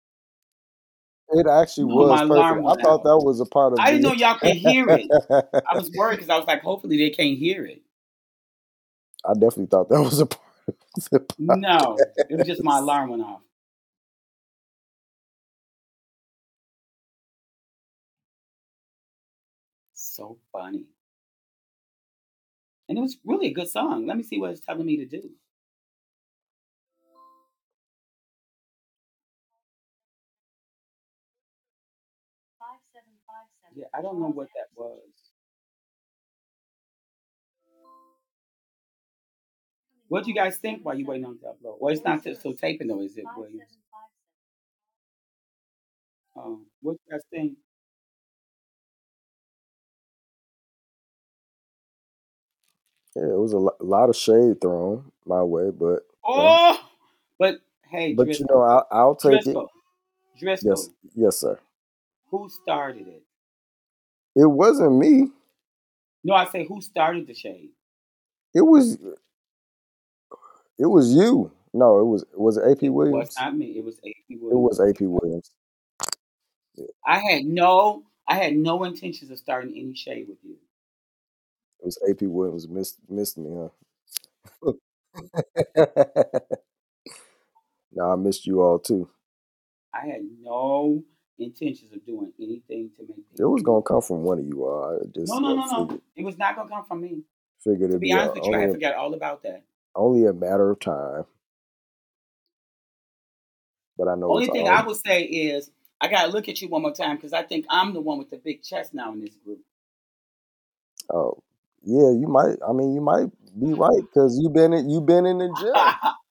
it 1.30 1.46
actually 1.46 1.86
no, 1.86 1.94
was 1.96 2.20
perfect. 2.28 2.66
I 2.66 2.82
thought 2.82 3.00
out. 3.00 3.04
that 3.04 3.18
was 3.18 3.40
a 3.40 3.46
part 3.46 3.72
of. 3.72 3.80
I 3.80 3.90
didn't 3.90 4.02
know 4.02 4.12
y'all 4.12 4.38
could 4.38 4.56
hear 4.56 4.88
it. 4.88 5.06
I 5.30 5.76
was 5.76 5.90
worried 5.96 6.16
because 6.16 6.30
I 6.30 6.36
was 6.36 6.46
like, 6.46 6.62
hopefully 6.62 6.96
they 6.96 7.10
can't 7.10 7.38
hear 7.38 7.64
it. 7.66 7.82
I 9.24 9.32
definitely 9.34 9.66
thought 9.66 9.88
that 9.88 10.00
was 10.00 10.20
a 10.20 10.26
part. 10.26 10.40
Of 10.68 10.74
it. 11.12 11.32
no, 11.38 11.98
it 12.16 12.38
was 12.38 12.46
just 12.46 12.62
my 12.62 12.78
alarm 12.78 13.10
went 13.10 13.22
off. 13.22 13.40
So 19.94 20.38
funny. 20.52 20.86
And 22.88 22.98
it 22.98 23.00
was 23.00 23.16
really 23.24 23.48
a 23.48 23.52
good 23.52 23.68
song. 23.68 24.06
Let 24.06 24.16
me 24.16 24.22
see 24.22 24.38
what 24.38 24.50
it's 24.50 24.64
telling 24.64 24.86
me 24.86 24.98
to 24.98 25.06
do. 25.06 25.30
Yeah, 33.74 33.86
I 33.94 34.02
don't 34.02 34.20
know 34.20 34.30
what 34.30 34.48
that 34.54 34.68
was. 34.76 35.00
What 40.08 40.24
do 40.24 40.30
you 40.30 40.36
guys 40.36 40.58
think 40.58 40.84
while 40.84 40.98
you 40.98 41.06
waiting 41.06 41.26
on 41.26 41.38
the 41.42 41.48
upload? 41.48 41.78
Well, 41.80 41.92
it's 41.92 42.04
not 42.04 42.20
still 42.22 42.54
taping 42.54 42.88
though, 42.88 43.02
is 43.02 43.16
it, 43.16 43.24
Williams? 43.36 43.78
Um, 46.36 46.66
what 46.82 46.94
do 46.94 46.98
you 47.06 47.12
guys 47.12 47.22
think? 47.30 47.58
Yeah, 53.16 53.24
it 53.24 53.38
was 53.38 53.52
a 53.52 53.58
lot 53.84 54.08
of 54.10 54.16
shade 54.16 54.60
thrown 54.60 55.12
my 55.26 55.42
way, 55.42 55.70
but 55.70 56.06
oh, 56.24 56.78
but 57.38 57.60
hey, 57.90 58.14
but 58.14 58.24
Driscoll, 58.24 58.38
you 58.38 58.46
know, 58.50 58.62
I'll, 58.62 58.86
I'll 58.90 59.16
take 59.16 59.32
Driscoll, 59.32 59.62
it. 59.62 59.68
Driscoll, 60.38 60.68
yes, 60.68 60.90
yes, 61.14 61.36
sir. 61.38 61.58
Who 62.30 62.48
started 62.50 63.08
it? 63.08 63.23
It 64.36 64.46
wasn't 64.46 64.98
me. 64.98 65.30
No, 66.24 66.34
I 66.34 66.46
say 66.46 66.66
who 66.66 66.80
started 66.80 67.26
the 67.26 67.34
shade. 67.34 67.70
It 68.54 68.62
was. 68.62 68.98
It 70.78 70.86
was 70.86 71.12
you. 71.12 71.52
No, 71.72 72.00
it 72.00 72.04
was 72.04 72.24
was 72.34 72.56
it 72.56 72.62
AP 72.62 72.90
Williams. 72.90 73.14
It 73.14 73.18
was 73.18 73.36
not 73.38 73.56
me. 73.56 73.66
It 73.76 73.84
was 73.84 73.96
AP 73.96 74.38
Williams. 74.40 74.52
It 74.52 74.56
was 74.56 74.80
AP 74.80 75.00
Williams. 75.02 75.50
Yeah. 76.76 76.86
I 77.06 77.18
had 77.18 77.44
no. 77.44 78.04
I 78.26 78.36
had 78.36 78.56
no 78.56 78.84
intentions 78.84 79.30
of 79.30 79.38
starting 79.38 79.76
any 79.76 79.94
shade 79.94 80.26
with 80.28 80.38
you. 80.42 80.56
It 81.80 81.84
was 81.84 81.98
AP 82.08 82.22
Williams 82.22 82.68
missed 82.68 82.98
missed 83.08 83.38
me, 83.38 83.50
huh? 83.54 84.72
no, 87.92 88.12
I 88.12 88.16
missed 88.16 88.46
you 88.46 88.62
all 88.62 88.78
too. 88.78 89.08
I 89.92 90.06
had 90.06 90.22
no 90.40 91.04
intentions 91.38 91.92
of 91.92 92.04
doing 92.04 92.32
anything 92.40 92.90
to 92.96 93.02
make. 93.02 93.24
It 93.38 93.44
was 93.44 93.62
gonna 93.62 93.82
come 93.82 94.02
from 94.02 94.22
one 94.22 94.38
of 94.38 94.46
you 94.46 94.64
all. 94.64 95.00
I 95.00 95.06
just 95.06 95.32
no, 95.32 95.38
no, 95.38 95.50
uh, 95.50 95.66
no, 95.66 95.84
no. 95.84 96.00
It 96.16 96.24
was 96.24 96.38
not 96.38 96.56
gonna 96.56 96.68
come 96.68 96.84
from 96.86 97.00
me. 97.00 97.22
Figured 97.62 97.92
to 97.92 97.98
be, 97.98 98.08
be 98.08 98.12
uh, 98.12 98.20
honest 98.20 98.34
with 98.34 98.44
you, 98.46 98.54
I 98.54 98.68
forgot 98.68 98.94
all 98.94 99.14
about 99.14 99.42
that. 99.42 99.64
Only 99.94 100.26
a 100.26 100.32
matter 100.32 100.70
of 100.70 100.80
time. 100.80 101.24
But 103.96 104.08
I 104.08 104.14
know. 104.16 104.32
Only 104.32 104.48
thing 104.48 104.68
all... 104.68 104.74
I 104.74 104.82
would 104.82 104.96
say 104.96 105.22
is 105.22 105.70
I 106.00 106.08
gotta 106.08 106.30
look 106.30 106.48
at 106.48 106.60
you 106.60 106.68
one 106.68 106.82
more 106.82 106.94
time 106.94 107.16
because 107.16 107.32
I 107.32 107.42
think 107.42 107.66
I'm 107.70 107.94
the 107.94 108.00
one 108.00 108.18
with 108.18 108.30
the 108.30 108.36
big 108.36 108.62
chest 108.62 108.92
now 108.94 109.12
in 109.12 109.20
this 109.20 109.36
group. 109.44 109.60
Oh 111.12 111.42
yeah, 111.82 112.10
you 112.10 112.26
might. 112.28 112.56
I 112.66 112.72
mean, 112.72 112.94
you 112.94 113.00
might 113.00 113.30
be 113.58 113.72
right 113.72 114.00
because 114.00 114.38
you've 114.40 114.52
been 114.52 114.72
in, 114.72 114.90
you've 114.90 115.06
been 115.06 115.26
in 115.26 115.38
the 115.38 115.54
gym. 115.60 116.12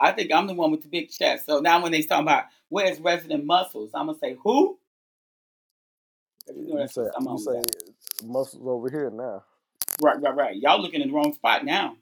I 0.00 0.12
think 0.12 0.32
I'm 0.32 0.46
the 0.46 0.54
one 0.54 0.70
with 0.70 0.82
the 0.82 0.88
big 0.88 1.10
chest. 1.10 1.46
So 1.46 1.60
now 1.60 1.82
when 1.82 1.92
they 1.92 2.02
talk 2.02 2.22
about 2.22 2.44
where's 2.68 3.00
resident 3.00 3.44
muscles, 3.44 3.90
I'm 3.94 4.06
gonna 4.06 4.18
say 4.18 4.36
who? 4.42 4.78
You, 6.48 6.86
say, 6.88 7.02
you 7.20 7.38
say 7.38 7.62
muscles 8.24 8.66
over 8.66 8.90
here 8.90 9.10
now. 9.10 9.44
Right, 10.02 10.20
right, 10.20 10.34
right. 10.36 10.56
Y'all 10.56 10.80
looking 10.80 11.02
in 11.02 11.08
the 11.08 11.14
wrong 11.14 11.32
spot 11.34 11.64
now. 11.64 11.96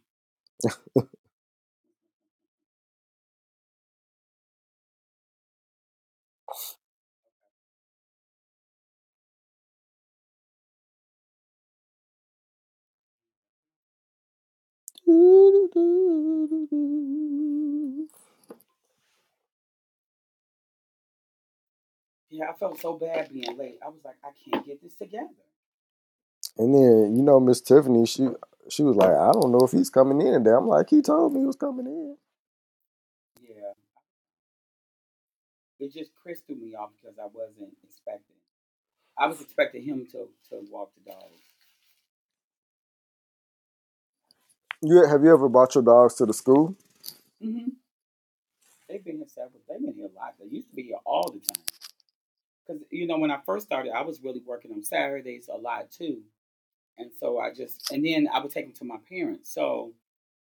Yeah, 22.37 22.51
I 22.51 22.53
felt 22.53 22.79
so 22.79 22.93
bad 22.99 23.33
being 23.33 23.57
late. 23.57 23.79
I 23.83 23.89
was 23.89 24.01
like, 24.05 24.17
I 24.23 24.29
can't 24.45 24.67
get 24.67 24.83
this 24.83 24.95
together. 24.95 25.25
And 26.59 26.75
then 26.75 27.17
you 27.17 27.23
know 27.23 27.41
Miss 27.41 27.63
Tiffany, 27.63 28.05
she 28.05 28.29
she 28.69 28.83
was 28.83 28.97
like, 28.97 29.11
I 29.11 29.33
don't 29.33 29.53
know 29.53 29.61
if 29.61 29.73
he's 29.73 29.89
coming 29.89 30.21
in 30.21 30.35
today. 30.35 30.51
I'm 30.55 30.69
like, 30.69 30.91
he 30.91 31.01
told 31.01 31.33
me 31.33 31.41
he 31.41 31.47
was 31.47 31.57
coming 31.57 31.87
in. 31.87 32.17
Yeah. 33.41 33.73
It 35.79 35.95
just 35.95 36.11
Chris 36.23 36.41
threw 36.47 36.57
me 36.57 36.75
off 36.75 36.91
because 37.01 37.19
I 37.19 37.27
wasn't 37.33 37.75
expecting. 37.83 38.37
I 39.19 39.29
was 39.29 39.41
expecting 39.41 39.83
him 39.83 40.07
to 40.13 40.29
to 40.51 40.61
walk 40.71 40.91
the 40.95 41.11
dogs. 41.13 41.41
You 44.83 45.07
have 45.07 45.25
you 45.25 45.33
ever 45.33 45.49
brought 45.49 45.75
your 45.75 45.85
dogs 45.85 46.17
to 46.17 46.27
the 46.27 46.35
school? 46.35 46.77
Mm-hmm. 47.43 47.71
They've 48.91 49.03
been 49.05 49.17
here 49.17 49.27
several. 49.29 49.63
They've 49.69 49.81
been 49.81 49.95
here 49.95 50.11
a 50.15 50.19
lot. 50.19 50.35
They 50.39 50.55
used 50.55 50.69
to 50.69 50.77
be 50.77 50.83
here 50.83 50.99
all 51.07 51.33
the 51.33 51.41
time. 51.41 51.65
Because 52.67 52.83
you 52.91 53.07
know, 53.07 53.19
when 53.19 53.31
I 53.31 53.39
first 53.47 53.67
started, 53.67 53.93
I 53.93 54.03
was 54.03 54.21
really 54.23 54.43
working 54.45 54.73
on 54.73 54.83
Saturdays 54.83 55.49
a 55.53 55.57
lot 55.57 55.91
too, 55.91 56.23
and 56.99 57.11
so 57.19 57.39
I 57.39 57.53
just 57.53 57.91
and 57.91 58.05
then 58.05 58.29
I 58.33 58.41
would 58.41 58.51
take 58.51 58.67
them 58.67 58.75
to 58.75 58.85
my 58.85 58.99
parents. 59.09 59.53
So 59.53 59.93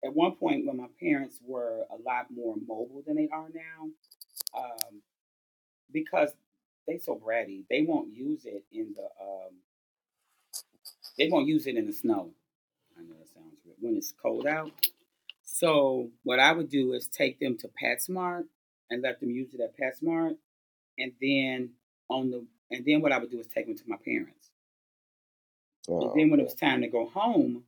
at 0.04 0.14
one 0.14 0.34
point, 0.34 0.66
when 0.66 0.78
my 0.78 0.88
parents 1.00 1.40
were 1.46 1.86
a 1.90 1.96
lot 1.96 2.28
more 2.34 2.56
mobile 2.56 3.04
than 3.06 3.16
they 3.16 3.30
are 3.32 3.50
now, 3.54 3.90
um, 4.58 5.02
because 5.92 6.30
they 6.88 6.98
so 6.98 7.16
bratty, 7.16 7.64
they 7.70 7.82
won't 7.82 8.14
use 8.14 8.46
it 8.46 8.64
in 8.72 8.94
the 8.96 9.04
um, 9.04 9.54
they 11.18 11.30
won't 11.30 11.48
use 11.48 11.68
it 11.68 11.76
in 11.76 11.86
the 11.86 11.94
snow. 11.94 12.32
I 12.98 13.02
know 13.02 13.16
that 13.20 13.30
sounds 13.34 13.58
weird. 13.66 13.78
When 13.80 13.98
it's 13.98 14.14
cold 14.22 14.48
out. 14.48 14.72
So 15.44 16.10
what 16.24 16.40
I 16.40 16.52
would 16.52 16.70
do 16.70 16.94
is 16.94 17.08
take 17.08 17.40
them 17.40 17.58
to 17.60 17.70
PetSmart 17.82 18.46
and 18.90 19.02
let 19.02 19.20
them 19.20 19.30
use 19.30 19.54
it 19.54 19.62
at 19.62 19.78
PetSmart, 19.78 20.36
and 20.98 21.12
then 21.22 21.72
on 22.10 22.32
the 22.32 22.46
and 22.72 22.84
then 22.86 23.02
what 23.02 23.12
I 23.12 23.18
would 23.20 23.30
do 23.30 23.40
is 23.40 23.48
take 23.48 23.68
them 23.68 23.78
to 23.78 23.84
my 23.88 23.98
parents. 24.04 24.50
Oh, 25.88 26.12
and 26.12 26.20
then 26.20 26.30
when 26.32 26.40
it 26.40 26.44
was 26.44 26.56
time 26.56 26.82
to 26.82 26.88
go 26.88 27.08
home, 27.08 27.64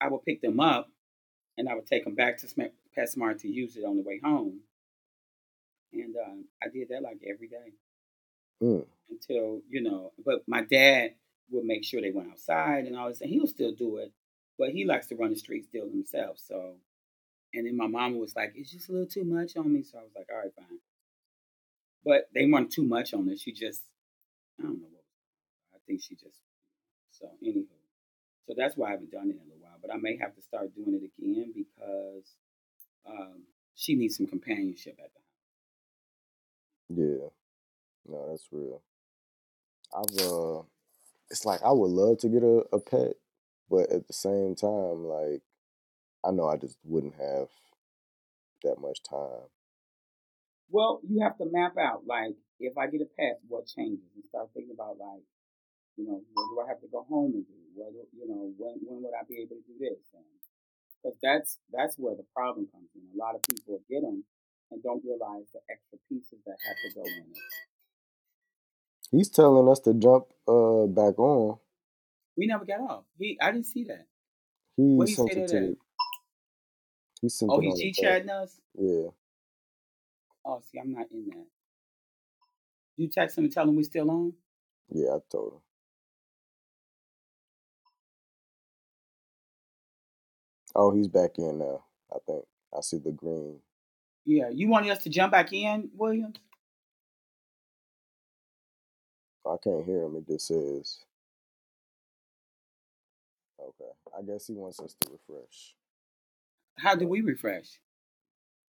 I 0.00 0.08
would 0.08 0.24
pick 0.24 0.40
them 0.40 0.58
up 0.58 0.88
and 1.58 1.68
I 1.68 1.74
would 1.74 1.86
take 1.86 2.04
them 2.04 2.14
back 2.14 2.38
to 2.38 2.46
PetSmart 2.96 3.40
to 3.42 3.48
use 3.48 3.76
it 3.76 3.84
on 3.84 3.96
the 3.96 4.02
way 4.02 4.20
home. 4.22 4.60
And 5.92 6.14
um, 6.16 6.44
I 6.62 6.68
did 6.68 6.88
that 6.90 7.02
like 7.02 7.20
every 7.28 7.48
day 7.48 7.72
mm. 8.62 8.84
until 9.10 9.60
you 9.68 9.82
know. 9.82 10.12
But 10.24 10.42
my 10.46 10.62
dad 10.62 11.14
would 11.50 11.64
make 11.64 11.84
sure 11.84 12.00
they 12.00 12.10
went 12.10 12.30
outside 12.30 12.84
and 12.86 12.96
all 12.96 13.08
this, 13.08 13.20
and 13.20 13.30
he'll 13.30 13.46
still 13.46 13.72
do 13.72 13.98
it. 13.98 14.12
But 14.58 14.70
he 14.70 14.84
likes 14.84 15.06
to 15.08 15.16
run 15.16 15.30
the 15.30 15.36
streets 15.36 15.68
still 15.68 15.88
himself. 15.88 16.38
So, 16.38 16.74
and 17.54 17.66
then 17.66 17.76
my 17.76 17.86
mama 17.86 18.16
was 18.16 18.34
like, 18.34 18.52
"It's 18.56 18.70
just 18.70 18.88
a 18.88 18.92
little 18.92 19.06
too 19.06 19.24
much 19.24 19.56
on 19.56 19.72
me." 19.72 19.82
So 19.82 19.98
I 19.98 20.02
was 20.02 20.12
like, 20.16 20.28
"All 20.30 20.38
right, 20.38 20.52
fine." 20.54 20.78
But 22.06 22.30
they 22.34 22.46
weren't 22.46 22.72
too 22.72 22.84
much 22.84 23.14
on 23.14 23.28
it. 23.30 23.40
She 23.40 23.52
just, 23.52 23.82
I 24.60 24.64
don't 24.64 24.80
know 24.80 24.88
what. 24.92 25.04
I 25.74 25.78
think 25.88 26.02
she 26.02 26.16
just. 26.16 26.38
So 27.12 27.28
anywho, 27.44 27.66
so 28.48 28.54
that's 28.56 28.76
why 28.76 28.88
I 28.88 28.92
haven't 28.92 29.12
done 29.12 29.30
it 29.30 29.38
in 29.42 29.50
a 29.52 29.62
while. 29.64 29.78
But 29.82 29.92
I 29.94 29.98
may 29.98 30.18
have 30.18 30.36
to 30.36 30.42
start 30.42 30.74
doing 30.76 30.94
it 30.94 31.10
again 31.18 31.52
because 31.56 32.26
um, 33.08 33.44
she 33.76 33.94
needs 33.96 34.16
some 34.18 34.26
companionship 34.28 34.98
at 35.02 35.10
the 35.14 35.20
house. 35.20 35.28
Yeah, 36.88 37.28
no, 38.06 38.30
that's 38.30 38.48
real. 38.52 38.82
I've 39.94 40.18
uh, 40.20 40.62
it's 41.30 41.44
like 41.46 41.62
I 41.64 41.72
would 41.72 41.90
love 41.90 42.18
to 42.20 42.28
get 42.28 42.42
a, 42.44 42.64
a 42.72 42.80
pet, 42.80 43.14
but 43.70 43.90
at 43.90 44.06
the 44.06 44.14
same 44.14 44.54
time, 44.54 45.04
like 45.06 45.42
I 46.24 46.32
know 46.32 46.48
I 46.48 46.56
just 46.56 46.78
wouldn't 46.84 47.14
have 47.14 47.48
that 48.64 48.80
much 48.80 49.02
time. 49.02 49.48
Well, 50.70 51.00
you 51.06 51.22
have 51.22 51.38
to 51.38 51.46
map 51.46 51.78
out 51.78 52.02
like 52.06 52.34
if 52.58 52.76
I 52.76 52.86
get 52.86 53.02
a 53.02 53.10
pet, 53.18 53.40
what 53.48 53.66
changes, 53.66 54.10
and 54.14 54.24
start 54.28 54.50
thinking 54.54 54.74
about 54.74 54.98
like, 54.98 55.22
you 55.96 56.06
know, 56.06 56.20
what 56.32 56.46
do 56.50 56.54
I 56.64 56.68
have 56.68 56.80
to 56.80 56.88
go 56.90 57.06
home 57.08 57.32
and 57.34 57.46
do? 57.46 57.54
What 57.74 57.92
you 58.12 58.26
know, 58.28 58.52
when 58.56 58.80
when 58.82 59.02
would 59.02 59.14
I 59.14 59.24
be 59.28 59.42
able 59.42 59.56
to 59.56 59.66
do 59.68 59.76
this? 59.78 60.00
Because 61.02 61.16
that's 61.22 61.58
that's 61.72 61.96
where 61.96 62.16
the 62.16 62.26
problem 62.34 62.66
comes 62.72 62.88
in. 62.94 63.02
A 63.14 63.18
lot 63.18 63.34
of 63.34 63.42
people 63.42 63.80
get 63.88 64.02
them 64.02 64.24
and 64.70 64.82
don't 64.82 65.04
realize 65.04 65.46
the 65.52 65.60
extra 65.70 65.98
pieces 66.08 66.40
that 66.46 66.56
have 66.66 66.76
to 66.76 66.94
go 66.98 67.04
in 67.04 67.30
it. 67.30 67.38
He's 69.12 69.28
telling 69.28 69.68
us 69.68 69.80
to 69.80 69.94
jump 69.94 70.26
uh 70.48 70.86
back 70.86 71.18
on. 71.18 71.58
We 72.36 72.46
never 72.46 72.64
got 72.64 72.80
off. 72.80 73.04
He, 73.18 73.38
I 73.40 73.52
didn't 73.52 73.66
see 73.66 73.84
that. 73.84 74.06
He 74.76 74.82
what 74.82 75.08
sent 75.08 75.30
it 75.30 75.48
to. 75.48 75.76
He 77.22 77.28
sent 77.28 77.50
oh, 77.52 77.60
he's 77.60 77.78
G 77.78 77.92
chatting 77.92 78.28
us. 78.28 78.60
Yeah. 78.78 79.08
Oh, 80.46 80.62
see, 80.70 80.78
I'm 80.78 80.92
not 80.92 81.06
in 81.12 81.26
that. 81.28 81.46
You 82.96 83.08
text 83.08 83.36
him 83.36 83.44
and 83.44 83.52
tell 83.52 83.68
him 83.68 83.76
we 83.76 83.82
still 83.84 84.10
on? 84.10 84.32
Yeah, 84.90 85.10
I 85.16 85.18
told 85.30 85.54
him. 85.54 85.60
Oh, 90.74 90.94
he's 90.94 91.08
back 91.08 91.38
in 91.38 91.58
now. 91.58 91.84
I 92.14 92.18
think 92.26 92.44
I 92.76 92.80
see 92.82 92.98
the 92.98 93.12
green. 93.12 93.58
Yeah, 94.24 94.50
you 94.52 94.68
wanted 94.68 94.90
us 94.90 95.02
to 95.04 95.10
jump 95.10 95.32
back 95.32 95.52
in, 95.52 95.90
Williams? 95.94 96.36
I 99.46 99.56
can't 99.62 99.84
hear 99.84 100.02
him. 100.04 100.16
It 100.16 100.26
just 100.26 100.48
says. 100.48 101.00
Okay, 103.60 103.90
I 104.16 104.22
guess 104.22 104.46
he 104.46 104.54
wants 104.54 104.80
us 104.80 104.94
to 105.00 105.10
refresh. 105.12 105.74
How 106.78 106.94
do 106.94 107.08
we 107.08 107.22
refresh? 107.22 107.80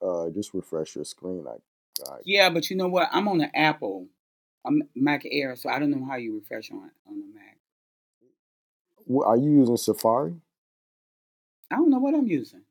Uh, 0.02 0.30
just 0.30 0.54
refresh 0.54 0.96
your 0.96 1.04
screen. 1.04 1.44
I, 1.48 2.12
I 2.12 2.18
yeah, 2.24 2.50
but 2.50 2.70
you 2.70 2.76
know 2.76 2.88
what? 2.88 3.09
I'm 3.12 3.28
on 3.28 3.38
the 3.38 3.57
Apple, 3.57 4.09
I'm 4.64 4.83
Mac 4.94 5.22
Air, 5.30 5.57
so 5.57 5.68
I 5.68 5.78
don't 5.78 5.90
know 5.90 6.04
how 6.04 6.16
you 6.16 6.37
refresh 6.37 6.70
on 6.70 6.90
on 7.07 7.20
the 7.20 7.26
Mac. 7.35 7.57
What, 9.07 9.26
are 9.26 9.37
you 9.37 9.50
using 9.50 9.76
Safari? 9.76 10.35
I 11.70 11.76
don't 11.76 11.90
know 11.90 11.98
what 11.98 12.14
I'm 12.14 12.26
using. 12.26 12.62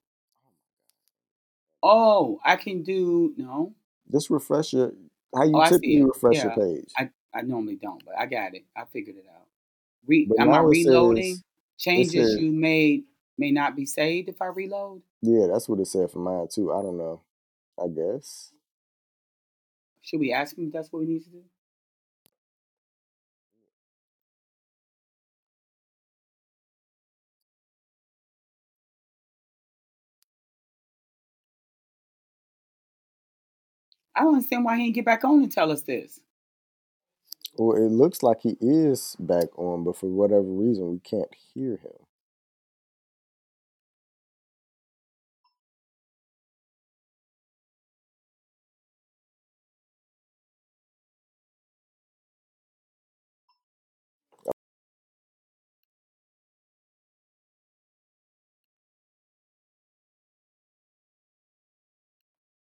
Oh, 1.81 2.39
I 2.43 2.55
can 2.55 2.83
do 2.83 3.33
no. 3.37 3.73
Just 4.11 4.29
refresh 4.29 4.73
your. 4.73 4.93
How 5.35 5.43
you 5.43 5.55
oh, 5.55 5.63
typically 5.63 6.03
refresh 6.03 6.35
yeah, 6.35 6.43
your 6.43 6.55
page? 6.55 6.91
I, 6.97 7.09
I 7.33 7.41
normally 7.41 7.75
don't, 7.75 8.03
but 8.05 8.17
I 8.17 8.27
got 8.27 8.53
it. 8.53 8.65
I 8.77 8.85
figured 8.85 9.17
it 9.17 9.25
out. 9.35 9.47
Re, 10.05 10.29
am 10.39 10.51
I 10.51 10.59
reloading? 10.59 11.35
Says, 11.35 11.43
Changes 11.77 12.31
says, 12.31 12.39
you 12.39 12.51
made 12.51 13.03
may 13.37 13.51
not 13.51 13.75
be 13.75 13.85
saved 13.85 14.29
if 14.29 14.41
I 14.41 14.45
reload. 14.45 15.01
Yeah, 15.23 15.47
that's 15.53 15.69
what 15.69 15.81
it 15.81 15.87
said 15.87 16.11
for 16.11 16.19
mine 16.19 16.49
too. 16.53 16.73
I 16.73 16.83
don't 16.83 16.99
know. 16.99 17.23
I 17.81 17.87
guess. 17.89 18.53
Should 20.01 20.19
we 20.21 20.33
ask 20.33 20.57
him 20.57 20.67
if 20.67 20.73
that's 20.73 20.91
what 20.93 21.01
we 21.01 21.07
need 21.07 21.23
to 21.25 21.31
do? 21.31 21.43
I 34.15 34.21
don't 34.21 34.35
understand 34.35 34.65
why 34.65 34.77
he 34.77 34.85
didn't 34.85 34.95
get 34.95 35.05
back 35.05 35.23
on 35.25 35.43
and 35.43 35.51
tell 35.51 35.71
us 35.71 35.83
this. 35.83 36.19
Well, 37.57 37.77
it 37.77 37.89
looks 37.91 38.23
like 38.23 38.41
he 38.41 38.57
is 38.61 39.15
back 39.19 39.47
on, 39.57 39.85
but 39.85 39.97
for 39.97 40.07
whatever 40.07 40.43
reason, 40.43 40.91
we 40.91 40.99
can't 40.99 41.33
hear 41.53 41.77
him. 41.77 42.02